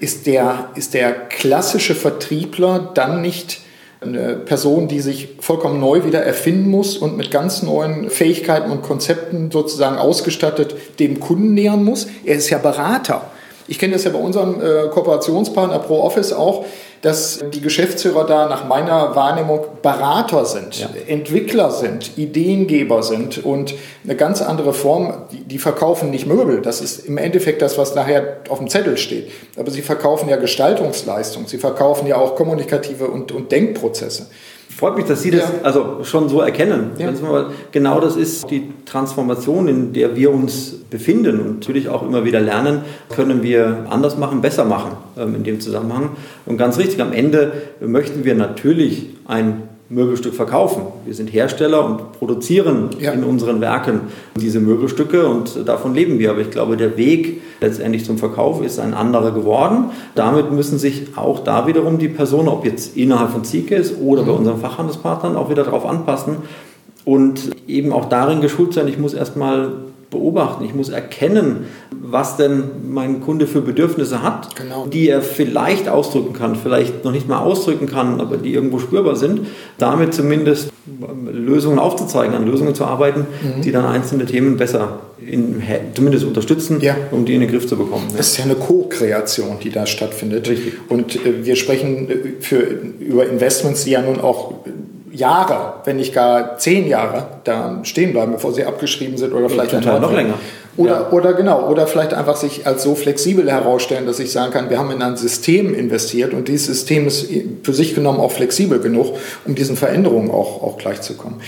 [0.00, 3.60] ist der, ist der klassische Vertriebler dann nicht
[4.00, 8.82] eine Person, die sich vollkommen neu wieder erfinden muss und mit ganz neuen Fähigkeiten und
[8.82, 12.06] Konzepten sozusagen ausgestattet dem Kunden nähern muss.
[12.24, 13.30] Er ist ja Berater.
[13.68, 16.64] Ich kenne das ja bei unserem äh, Kooperationspartner ProOffice auch,
[17.02, 20.88] dass die Geschäftsführer da nach meiner Wahrnehmung Berater sind, ja.
[21.06, 26.80] Entwickler sind, Ideengeber sind und eine ganz andere Form, die, die, verkaufen nicht Möbel, das
[26.80, 31.46] ist im Endeffekt das, was nachher auf dem Zettel steht, aber sie verkaufen ja Gestaltungsleistung,
[31.46, 34.26] sie verkaufen ja auch kommunikative und, und Denkprozesse.
[34.76, 35.50] Freut mich, dass Sie das ja.
[35.62, 36.90] also schon so erkennen.
[36.98, 37.10] Ja.
[37.72, 42.40] Genau das ist die Transformation, in der wir uns befinden und natürlich auch immer wieder
[42.40, 46.10] lernen, können wir anders machen, besser machen ähm, in dem Zusammenhang.
[46.44, 50.82] Und ganz richtig, am Ende möchten wir natürlich ein Möbelstück verkaufen.
[51.04, 53.12] Wir sind Hersteller und produzieren ja.
[53.12, 54.00] in unseren Werken
[54.34, 56.30] diese Möbelstücke und davon leben wir.
[56.30, 59.90] Aber ich glaube, der Weg letztendlich zum Verkauf ist ein anderer geworden.
[60.16, 64.26] Damit müssen sich auch da wiederum die Personen, ob jetzt innerhalb von Zikes oder mhm.
[64.26, 66.38] bei unseren Fachhandelspartnern, auch wieder darauf anpassen
[67.06, 69.72] und eben auch darin geschult sein, ich muss erstmal
[70.10, 71.66] beobachten, ich muss erkennen,
[72.02, 74.86] was denn mein Kunde für Bedürfnisse hat, genau.
[74.86, 79.16] die er vielleicht ausdrücken kann, vielleicht noch nicht mal ausdrücken kann, aber die irgendwo spürbar
[79.16, 79.40] sind,
[79.78, 80.70] damit zumindest
[81.30, 83.62] Lösungen aufzuzeigen, an Lösungen zu arbeiten, mhm.
[83.62, 85.62] die dann einzelne Themen besser in,
[85.94, 86.96] zumindest unterstützen, ja.
[87.10, 88.06] um die in den Griff zu bekommen.
[88.16, 90.48] Das ist ja eine Co-Kreation, die da stattfindet.
[90.48, 90.74] Richtig.
[90.88, 92.58] Und äh, wir sprechen äh, für,
[93.00, 94.54] über Investments, die ja nun auch
[95.12, 99.72] Jahre, wenn nicht gar zehn Jahre da stehen bleiben, bevor sie abgeschrieben sind oder vielleicht
[99.72, 100.34] ja, noch länger.
[100.76, 101.10] Oder, ja.
[101.10, 104.78] oder genau, oder vielleicht einfach sich als so flexibel herausstellen, dass ich sagen kann, wir
[104.78, 107.28] haben in ein System investiert und dieses System ist
[107.62, 109.16] für sich genommen auch flexibel genug,
[109.46, 111.40] um diesen Veränderungen auch, auch gleichzukommen.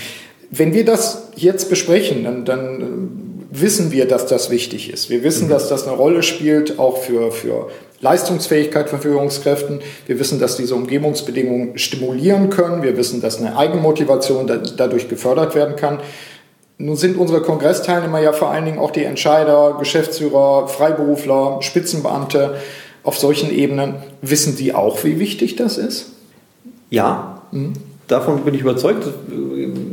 [0.51, 5.11] Wenn wir das jetzt besprechen, dann, dann äh, wissen wir, dass das wichtig ist.
[5.11, 5.51] Wir wissen, mhm.
[5.51, 7.69] dass das eine Rolle spielt, auch für, für
[8.01, 9.81] Leistungsfähigkeit von Führungskräften.
[10.05, 12.81] Wir wissen, dass diese Umgebungsbedingungen stimulieren können.
[12.81, 15.99] Wir wissen, dass eine Eigenmotivation dadurch gefördert werden kann.
[16.77, 22.55] Nun sind unsere Kongressteilnehmer ja vor allen Dingen auch die Entscheider, Geschäftsführer, Freiberufler, Spitzenbeamte
[23.03, 23.95] auf solchen Ebenen.
[24.21, 26.13] Wissen die auch, wie wichtig das ist?
[26.89, 27.73] Ja, mhm.
[28.07, 29.05] davon bin ich überzeugt.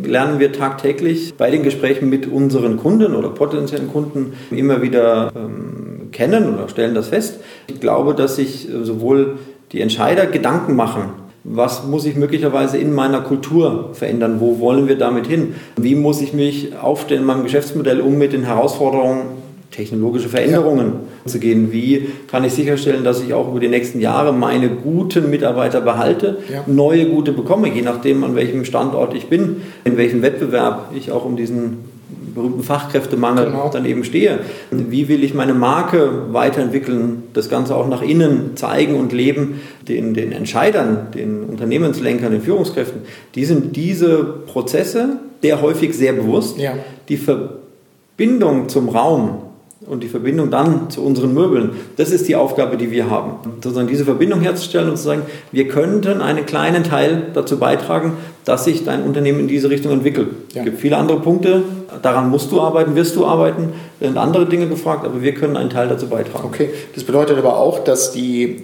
[0.06, 6.10] Lernen wir tagtäglich bei den Gesprächen mit unseren Kunden oder potenziellen Kunden immer wieder ähm,
[6.12, 7.40] kennen oder stellen das fest.
[7.66, 9.38] Ich glaube, dass sich äh, sowohl
[9.72, 11.10] die Entscheider Gedanken machen,
[11.48, 14.40] was muss ich möglicherweise in meiner Kultur verändern?
[14.40, 15.54] Wo wollen wir damit hin?
[15.76, 19.45] Wie muss ich mich aufstellen in meinem Geschäftsmodell, um mit den Herausforderungen
[19.76, 20.92] technologische Veränderungen
[21.24, 21.30] ja.
[21.30, 21.70] zu gehen.
[21.70, 26.38] Wie kann ich sicherstellen, dass ich auch über die nächsten Jahre meine guten Mitarbeiter behalte,
[26.50, 26.64] ja.
[26.66, 31.24] neue gute bekomme, je nachdem, an welchem Standort ich bin, in welchem Wettbewerb ich auch
[31.24, 31.96] um diesen
[32.34, 33.70] berühmten Fachkräftemangel genau.
[33.70, 34.40] dann eben stehe.
[34.70, 40.14] Wie will ich meine Marke weiterentwickeln, das Ganze auch nach innen zeigen und leben, den,
[40.14, 43.02] den Entscheidern, den Unternehmenslenkern, den Führungskräften,
[43.34, 46.58] die sind diese Prozesse sehr häufig sehr bewusst.
[46.58, 46.74] Ja.
[47.08, 49.45] Die Verbindung zum Raum
[49.84, 53.32] und die Verbindung dann zu unseren Möbeln, das ist die Aufgabe, die wir haben.
[53.62, 58.64] Sozusagen diese Verbindung herzustellen und zu sagen, wir könnten einen kleinen Teil dazu beitragen, dass
[58.64, 60.28] sich dein Unternehmen in diese Richtung entwickelt.
[60.54, 60.60] Ja.
[60.60, 61.62] Es gibt viele andere Punkte,
[62.00, 65.70] daran musst du arbeiten, wirst du arbeiten, sind andere Dinge gefragt, aber wir können einen
[65.70, 66.46] Teil dazu beitragen.
[66.46, 68.62] Okay, das bedeutet aber auch, dass die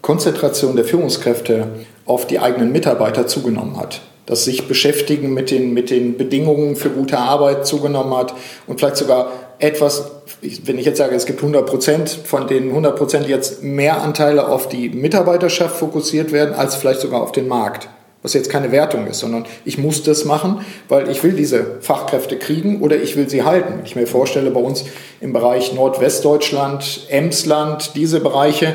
[0.00, 1.68] Konzentration der Führungskräfte
[2.06, 4.00] auf die eigenen Mitarbeiter zugenommen hat.
[4.24, 8.34] Dass sich Beschäftigen mit den, mit den Bedingungen für gute Arbeit zugenommen hat
[8.66, 12.96] und vielleicht sogar etwas, wenn ich jetzt sage, es gibt 100 Prozent, von den 100
[12.96, 17.88] Prozent jetzt mehr Anteile auf die Mitarbeiterschaft fokussiert werden, als vielleicht sogar auf den Markt
[18.22, 22.36] was jetzt keine Wertung ist, sondern ich muss das machen, weil ich will diese Fachkräfte
[22.36, 23.80] kriegen oder ich will sie halten.
[23.84, 24.84] Ich mir vorstelle, bei uns
[25.20, 28.74] im Bereich Nordwestdeutschland, Emsland, diese Bereiche,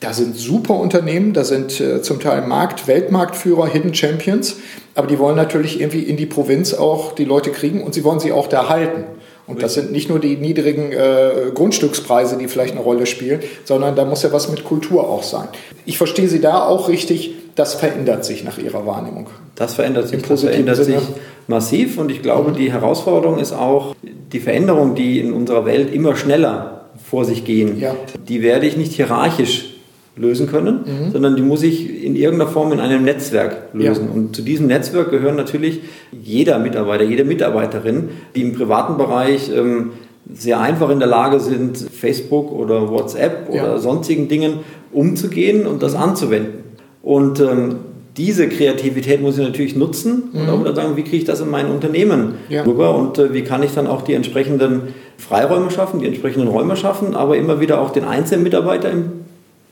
[0.00, 4.56] Da sind super Unternehmen, da sind äh, zum Teil Markt, Weltmarktführer, Hidden Champions,
[4.94, 8.20] aber die wollen natürlich irgendwie in die Provinz auch die Leute kriegen und sie wollen
[8.20, 9.04] sie auch da halten.
[9.46, 13.94] Und das sind nicht nur die niedrigen äh, Grundstückspreise, die vielleicht eine Rolle spielen, sondern
[13.94, 15.48] da muss ja was mit Kultur auch sein.
[15.84, 19.26] Ich verstehe Sie da auch richtig, das verändert sich nach Ihrer Wahrnehmung.
[19.54, 21.00] Das verändert sich, das verändert Sinne.
[21.00, 21.08] sich
[21.46, 22.56] massiv und ich glaube, mhm.
[22.56, 27.78] die Herausforderung ist auch die Veränderung, die in unserer Welt immer schneller vor sich gehen.
[27.78, 27.94] Ja.
[28.28, 29.73] Die werde ich nicht hierarchisch
[30.16, 31.12] lösen können, mhm.
[31.12, 34.06] sondern die muss ich in irgendeiner Form in einem Netzwerk lösen.
[34.06, 34.14] Ja.
[34.14, 35.80] Und zu diesem Netzwerk gehören natürlich
[36.12, 39.90] jeder Mitarbeiter, jede Mitarbeiterin, die im privaten Bereich ähm,
[40.32, 43.64] sehr einfach in der Lage sind, Facebook oder WhatsApp ja.
[43.64, 44.60] oder sonstigen Dingen
[44.92, 46.64] umzugehen und das anzuwenden.
[47.02, 47.76] Und ähm,
[48.16, 50.40] diese Kreativität muss ich natürlich nutzen mhm.
[50.40, 52.62] und auch wieder sagen, wie kriege ich das in mein Unternehmen ja.
[52.62, 56.76] rüber und äh, wie kann ich dann auch die entsprechenden Freiräume schaffen, die entsprechenden Räume
[56.76, 59.24] schaffen, aber immer wieder auch den einzelnen Mitarbeiter im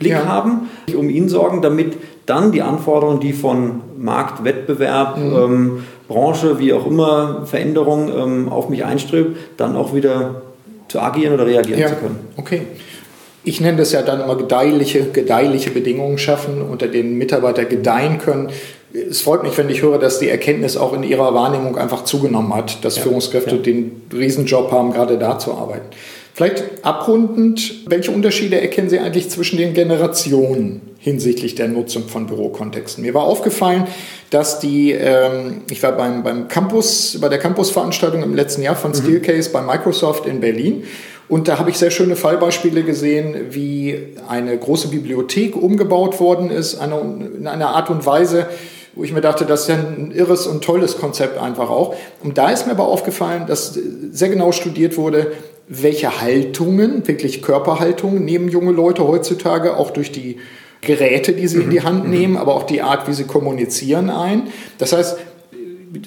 [0.02, 0.26] Blick ja.
[0.26, 5.36] haben, um ihn sorgen, damit dann die Anforderungen, die von Markt, Wettbewerb, mhm.
[5.36, 10.42] ähm, Branche, wie auch immer, Veränderung ähm, auf mich einströmt, dann auch wieder
[10.88, 11.88] zu agieren oder reagieren ja.
[11.88, 12.18] zu können.
[12.36, 12.62] Okay.
[13.44, 18.50] Ich nenne das ja dann immer gedeihliche, gedeihliche Bedingungen schaffen, unter denen Mitarbeiter gedeihen können.
[18.92, 22.54] Es freut mich, wenn ich höre, dass die Erkenntnis auch in ihrer Wahrnehmung einfach zugenommen
[22.54, 23.62] hat, dass ja, Führungskräfte ja.
[23.62, 25.86] den Riesenjob haben, gerade da zu arbeiten.
[26.34, 33.02] Vielleicht abrundend, welche Unterschiede erkennen Sie eigentlich zwischen den Generationen hinsichtlich der Nutzung von Bürokontexten?
[33.02, 33.86] Mir war aufgefallen,
[34.30, 38.92] dass die, ähm, ich war beim, beim Campus, bei der Campus-Veranstaltung im letzten Jahr von
[38.92, 38.96] mhm.
[38.96, 40.84] Steelcase bei Microsoft in Berlin
[41.32, 46.78] und da habe ich sehr schöne Fallbeispiele gesehen, wie eine große Bibliothek umgebaut worden ist,
[46.78, 47.00] eine,
[47.38, 48.48] in einer Art und Weise,
[48.94, 51.94] wo ich mir dachte, das ist ja ein irres und tolles Konzept einfach auch.
[52.22, 53.78] Und da ist mir aber aufgefallen, dass
[54.10, 55.32] sehr genau studiert wurde,
[55.68, 60.38] welche Haltungen, wirklich Körperhaltungen, nehmen junge Leute heutzutage auch durch die
[60.80, 61.84] Geräte, die sie in die mhm.
[61.84, 62.10] Hand mhm.
[62.10, 64.48] nehmen, aber auch die Art, wie sie kommunizieren ein.
[64.78, 65.16] Das heißt,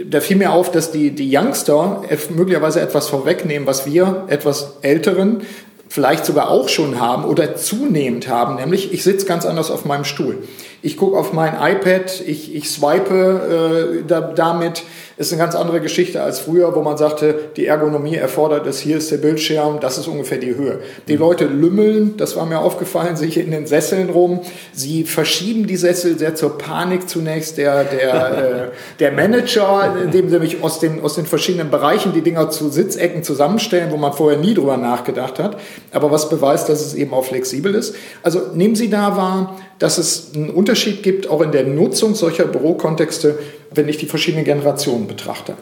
[0.10, 2.02] da fiel mir auf, dass die, die Youngster
[2.36, 5.44] möglicherweise etwas vorwegnehmen, was wir etwas Älteren
[5.88, 10.04] vielleicht sogar auch schon haben oder zunehmend haben, nämlich ich sitze ganz anders auf meinem
[10.04, 10.40] Stuhl.
[10.82, 14.84] Ich gucke auf mein iPad, ich, ich swipe äh, da, damit,
[15.18, 18.98] ist eine ganz andere Geschichte als früher, wo man sagte, die Ergonomie erfordert es, hier
[18.98, 20.80] ist der Bildschirm, das ist ungefähr die Höhe.
[21.08, 21.20] Die mhm.
[21.20, 24.42] Leute lümmeln, das war mir aufgefallen, sich in den Sesseln rum.
[24.74, 30.34] Sie verschieben die Sessel sehr zur Panik zunächst der, der, äh, der Manager, indem sie
[30.34, 34.38] nämlich aus den, aus den verschiedenen Bereichen die Dinger zu Sitzecken zusammenstellen, wo man vorher
[34.38, 35.58] nie drüber nachgedacht hat.
[35.92, 37.96] Aber was beweist, dass es eben auch flexibel ist.
[38.22, 42.46] Also nehmen Sie da wahr, dass es einen Unterschied gibt, auch in der Nutzung solcher
[42.46, 43.38] Bürokontexte,
[43.76, 45.56] wenn ich die verschiedenen Generationen betrachte.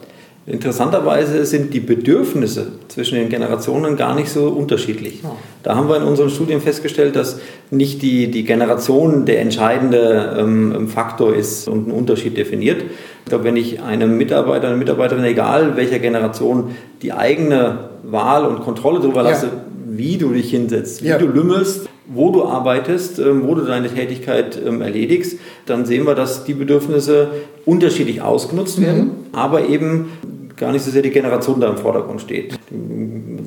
[0.45, 5.21] Interessanterweise sind die Bedürfnisse zwischen den Generationen gar nicht so unterschiedlich.
[5.63, 7.39] Da haben wir in unseren Studien festgestellt, dass
[7.71, 12.81] nicht die, die Generation der entscheidende ähm, Faktor ist und einen Unterschied definiert.
[13.23, 16.71] Ich glaube, wenn ich einem Mitarbeiter, einer Mitarbeiterin, egal welcher Generation,
[17.01, 19.51] die eigene Wahl und Kontrolle darüber lasse, ja.
[19.87, 21.17] wie du dich hinsetzt, wie ja.
[21.17, 26.15] du lümmelst, wo du arbeitest, ähm, wo du deine Tätigkeit ähm, erledigst, dann sehen wir,
[26.15, 27.29] dass die Bedürfnisse
[27.65, 29.11] unterschiedlich ausgenutzt werden, mhm.
[29.31, 30.11] aber eben
[30.57, 32.53] gar nicht so sehr die Generation da im Vordergrund steht.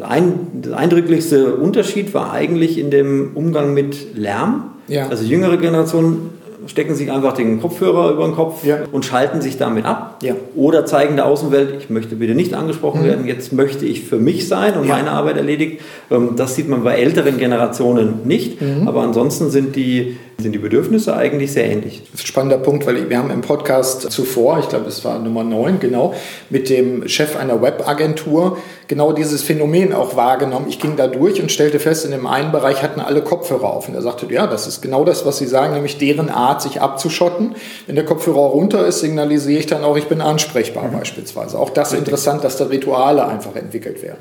[0.01, 4.71] Ein, der eindrücklichste Unterschied war eigentlich in dem Umgang mit Lärm.
[4.89, 5.09] Ja.
[5.09, 6.31] Also jüngere Generationen
[6.67, 8.79] stecken sich einfach den Kopfhörer über den Kopf ja.
[8.93, 10.19] und schalten sich damit ab.
[10.23, 10.35] Ja.
[10.55, 13.07] Oder zeigen der Außenwelt, ich möchte bitte nicht angesprochen mhm.
[13.07, 14.97] werden, jetzt möchte ich für mich sein und ja.
[14.97, 15.81] meine Arbeit erledigt.
[16.11, 18.61] Ähm, das sieht man bei älteren Generationen nicht.
[18.61, 18.89] Mhm.
[18.89, 22.03] Aber ansonsten sind die sind die Bedürfnisse eigentlich sehr ähnlich.
[22.13, 25.19] Das ist ein spannender Punkt, weil wir haben im Podcast zuvor, ich glaube es war
[25.19, 26.15] Nummer 9, genau,
[26.51, 30.67] mit dem Chef einer Webagentur genau dieses Phänomen auch wahrgenommen.
[30.69, 33.89] Ich ging da durch und stellte fest, in dem einen Bereich hatten alle Kopfhörer auf.
[33.89, 36.83] Und er sagte, ja, das ist genau das, was Sie sagen, nämlich deren Art, sich
[36.83, 37.55] abzuschotten.
[37.87, 40.99] Wenn der Kopfhörer runter ist, signalisiere ich dann auch, ich bin ansprechbar mhm.
[40.99, 41.59] beispielsweise.
[41.59, 44.19] Auch das ist interessant, dass da Rituale einfach entwickelt werden.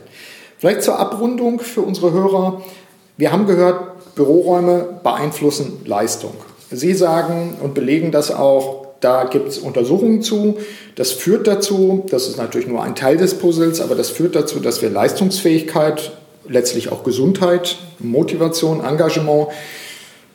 [0.58, 2.62] Vielleicht zur Abrundung für unsere Hörer.
[3.18, 6.34] Wir haben gehört, Büroräume beeinflussen Leistung.
[6.72, 10.58] Sie sagen und belegen das auch, da gibt es Untersuchungen zu.
[10.96, 14.60] Das führt dazu, das ist natürlich nur ein Teil des Puzzles, aber das führt dazu,
[14.60, 16.14] dass wir Leistungsfähigkeit,
[16.48, 19.50] letztlich auch Gesundheit, Motivation, Engagement,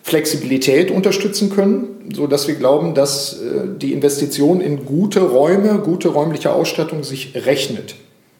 [0.02, 6.08] Flexibilität unterstützen können, so dass wir glauben, dass äh, die Investition in gute Räume, gute
[6.08, 7.96] räumliche Ausstattung sich rechnet.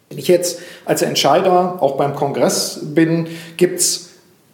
[0.08, 3.26] Wenn ich jetzt als Entscheider auch beim Kongress bin,
[3.56, 4.09] gibt es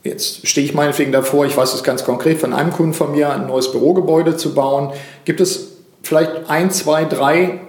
[0.06, 3.30] Jetzt stehe ich meinetwegen davor, ich weiß es ganz konkret, von einem Kunden von mir
[3.30, 4.92] ein neues Bürogebäude zu bauen.
[5.24, 7.60] Gibt es vielleicht ein, zwei, drei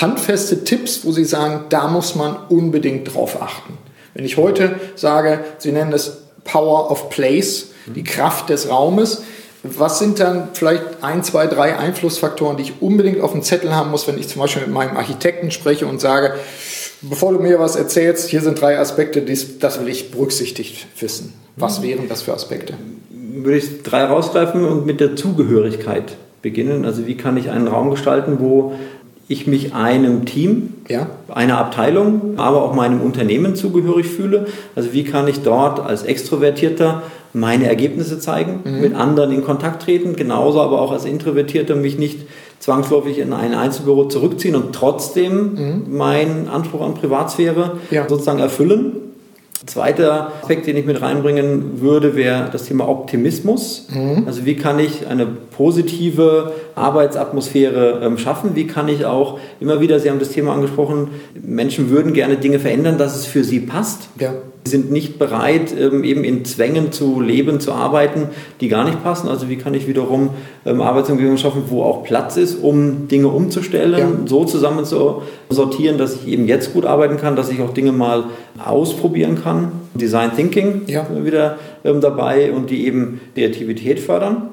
[0.00, 3.78] handfeste Tipps, wo Sie sagen, da muss man unbedingt drauf achten?
[4.14, 9.22] Wenn ich heute sage, Sie nennen es Power of Place, die Kraft des Raumes.
[9.62, 13.90] Was sind dann vielleicht ein, zwei, drei Einflussfaktoren, die ich unbedingt auf dem Zettel haben
[13.90, 16.34] muss, wenn ich zum Beispiel mit meinem Architekten spreche und sage,
[17.02, 21.32] bevor du mir was erzählst, hier sind drei Aspekte, das will ich berücksichtigt wissen.
[21.56, 21.84] Was mhm.
[21.84, 22.74] wären das für Aspekte?
[23.10, 26.84] Würde ich drei rausgreifen und mit der Zugehörigkeit beginnen.
[26.84, 28.74] Also wie kann ich einen Raum gestalten, wo
[29.28, 31.06] ich mich einem Team, ja.
[31.28, 34.46] einer Abteilung, aber auch meinem Unternehmen zugehörig fühle.
[34.74, 38.80] Also wie kann ich dort als Extrovertierter meine Ergebnisse zeigen, mhm.
[38.80, 42.26] mit anderen in Kontakt treten, genauso aber auch als Introvertierter mich nicht
[42.60, 45.96] zwangsläufig in ein Einzelbüro zurückziehen und trotzdem mhm.
[45.96, 48.08] meinen Anspruch an Privatsphäre ja.
[48.08, 48.92] sozusagen erfüllen.
[49.66, 53.88] Zweiter Aspekt, den ich mit reinbringen würde, wäre das Thema Optimismus.
[53.90, 54.24] Mhm.
[54.26, 58.54] Also wie kann ich eine positive Arbeitsatmosphäre ähm, schaffen?
[58.54, 62.58] Wie kann ich auch immer wieder, Sie haben das Thema angesprochen, Menschen würden gerne Dinge
[62.58, 64.08] verändern, dass es für sie passt.
[64.18, 64.32] Ja.
[64.64, 68.28] Sind nicht bereit, ähm, eben in Zwängen zu leben, zu arbeiten,
[68.60, 69.28] die gar nicht passen.
[69.28, 70.30] Also wie kann ich wiederum
[70.66, 74.08] ähm, Arbeitsumgebungen schaffen, wo auch Platz ist, um Dinge umzustellen, ja.
[74.26, 77.92] so zusammen zu sortieren, dass ich eben jetzt gut arbeiten kann, dass ich auch Dinge
[77.92, 78.24] mal
[78.62, 79.72] ausprobieren kann.
[79.94, 81.06] Design Thinking ja.
[81.24, 84.50] wieder ähm, dabei und die eben Kreativität fördern.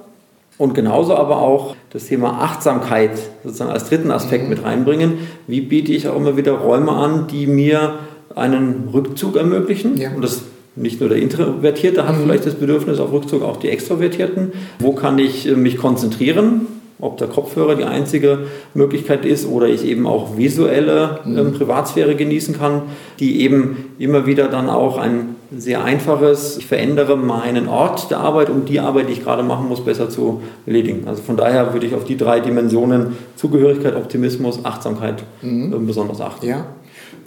[0.58, 3.12] Und genauso aber auch das Thema Achtsamkeit
[3.44, 4.50] sozusagen als dritten Aspekt mhm.
[4.50, 5.20] mit reinbringen.
[5.46, 8.00] Wie biete ich auch immer wieder Räume an, die mir
[8.38, 9.98] einen Rückzug ermöglichen.
[9.98, 10.12] Ja.
[10.14, 10.44] Und das
[10.78, 12.24] nicht nur der Introvertierte hat mhm.
[12.24, 14.54] vielleicht das Bedürfnis auf Rückzug, auch die Extrovertierten.
[14.80, 16.68] Wo kann ich äh, mich konzentrieren?
[17.00, 18.40] Ob der Kopfhörer die einzige
[18.74, 21.38] Möglichkeit ist oder ich eben auch visuelle mhm.
[21.38, 22.84] ähm, Privatsphäre genießen kann,
[23.20, 28.50] die eben immer wieder dann auch ein sehr einfaches, ich verändere meinen Ort der Arbeit,
[28.50, 31.04] um die Arbeit, die ich gerade machen muss, besser zu erledigen.
[31.08, 35.74] Also von daher würde ich auf die drei Dimensionen Zugehörigkeit, Optimismus, Achtsamkeit mhm.
[35.74, 36.48] Ähm, besonders achten.
[36.48, 36.66] Ja,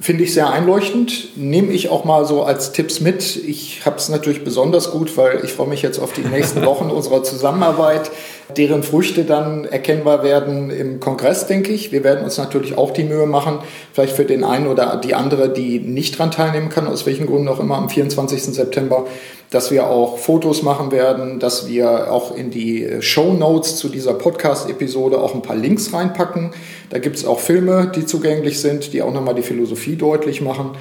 [0.03, 1.37] Finde ich sehr einleuchtend.
[1.37, 3.37] Nehme ich auch mal so als Tipps mit.
[3.37, 6.91] Ich habe es natürlich besonders gut, weil ich freue mich jetzt auf die nächsten Wochen
[6.91, 8.11] unserer Zusammenarbeit,
[8.57, 11.93] deren Früchte dann erkennbar werden im Kongress, denke ich.
[11.93, 13.59] Wir werden uns natürlich auch die Mühe machen,
[13.93, 17.49] vielleicht für den einen oder die andere, die nicht daran teilnehmen kann, aus welchen Gründen
[17.49, 18.43] auch immer, am 24.
[18.43, 19.07] September
[19.51, 24.15] dass wir auch Fotos machen werden, dass wir auch in die Show Notes zu dieser
[24.15, 26.53] Podcast-Episode auch ein paar Links reinpacken.
[26.89, 30.77] Da gibt es auch Filme, die zugänglich sind, die auch nochmal die Philosophie deutlich machen.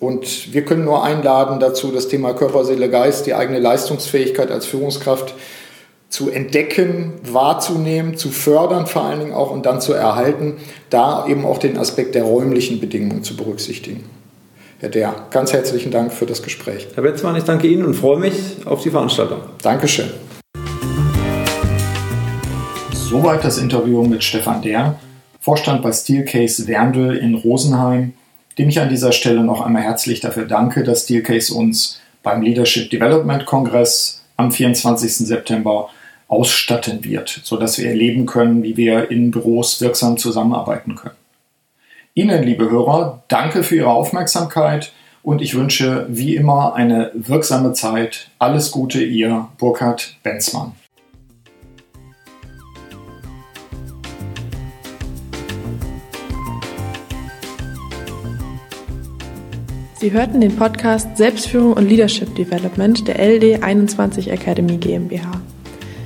[0.00, 4.66] Und wir können nur einladen dazu, das Thema Körper, Seele, Geist, die eigene Leistungsfähigkeit als
[4.66, 5.34] Führungskraft
[6.08, 10.56] zu entdecken, wahrzunehmen, zu fördern vor allen Dingen auch und dann zu erhalten,
[10.88, 14.04] da eben auch den Aspekt der räumlichen Bedingungen zu berücksichtigen.
[14.80, 16.88] Herr Der, ganz herzlichen Dank für das Gespräch.
[16.94, 19.38] Herr Wetzmann, ich danke Ihnen und freue mich auf die Veranstaltung.
[19.62, 20.10] Dankeschön.
[22.92, 24.98] Soweit das Interview mit Stefan Der,
[25.38, 28.14] Vorstand bei Steelcase Werndl in Rosenheim,
[28.58, 32.90] dem ich an dieser Stelle noch einmal herzlich dafür danke, dass Steelcase uns beim Leadership
[32.90, 35.18] Development Kongress am 24.
[35.18, 35.90] September
[36.28, 41.14] ausstatten wird, sodass wir erleben können, wie wir in Büros wirksam zusammenarbeiten können.
[42.16, 44.92] Ihnen, liebe Hörer, danke für Ihre Aufmerksamkeit
[45.24, 48.30] und ich wünsche wie immer eine wirksame Zeit.
[48.38, 50.76] Alles Gute, Ihr Burkhard Benzmann.
[59.98, 65.42] Sie hörten den Podcast Selbstführung und Leadership Development der LD 21 Academy GmbH.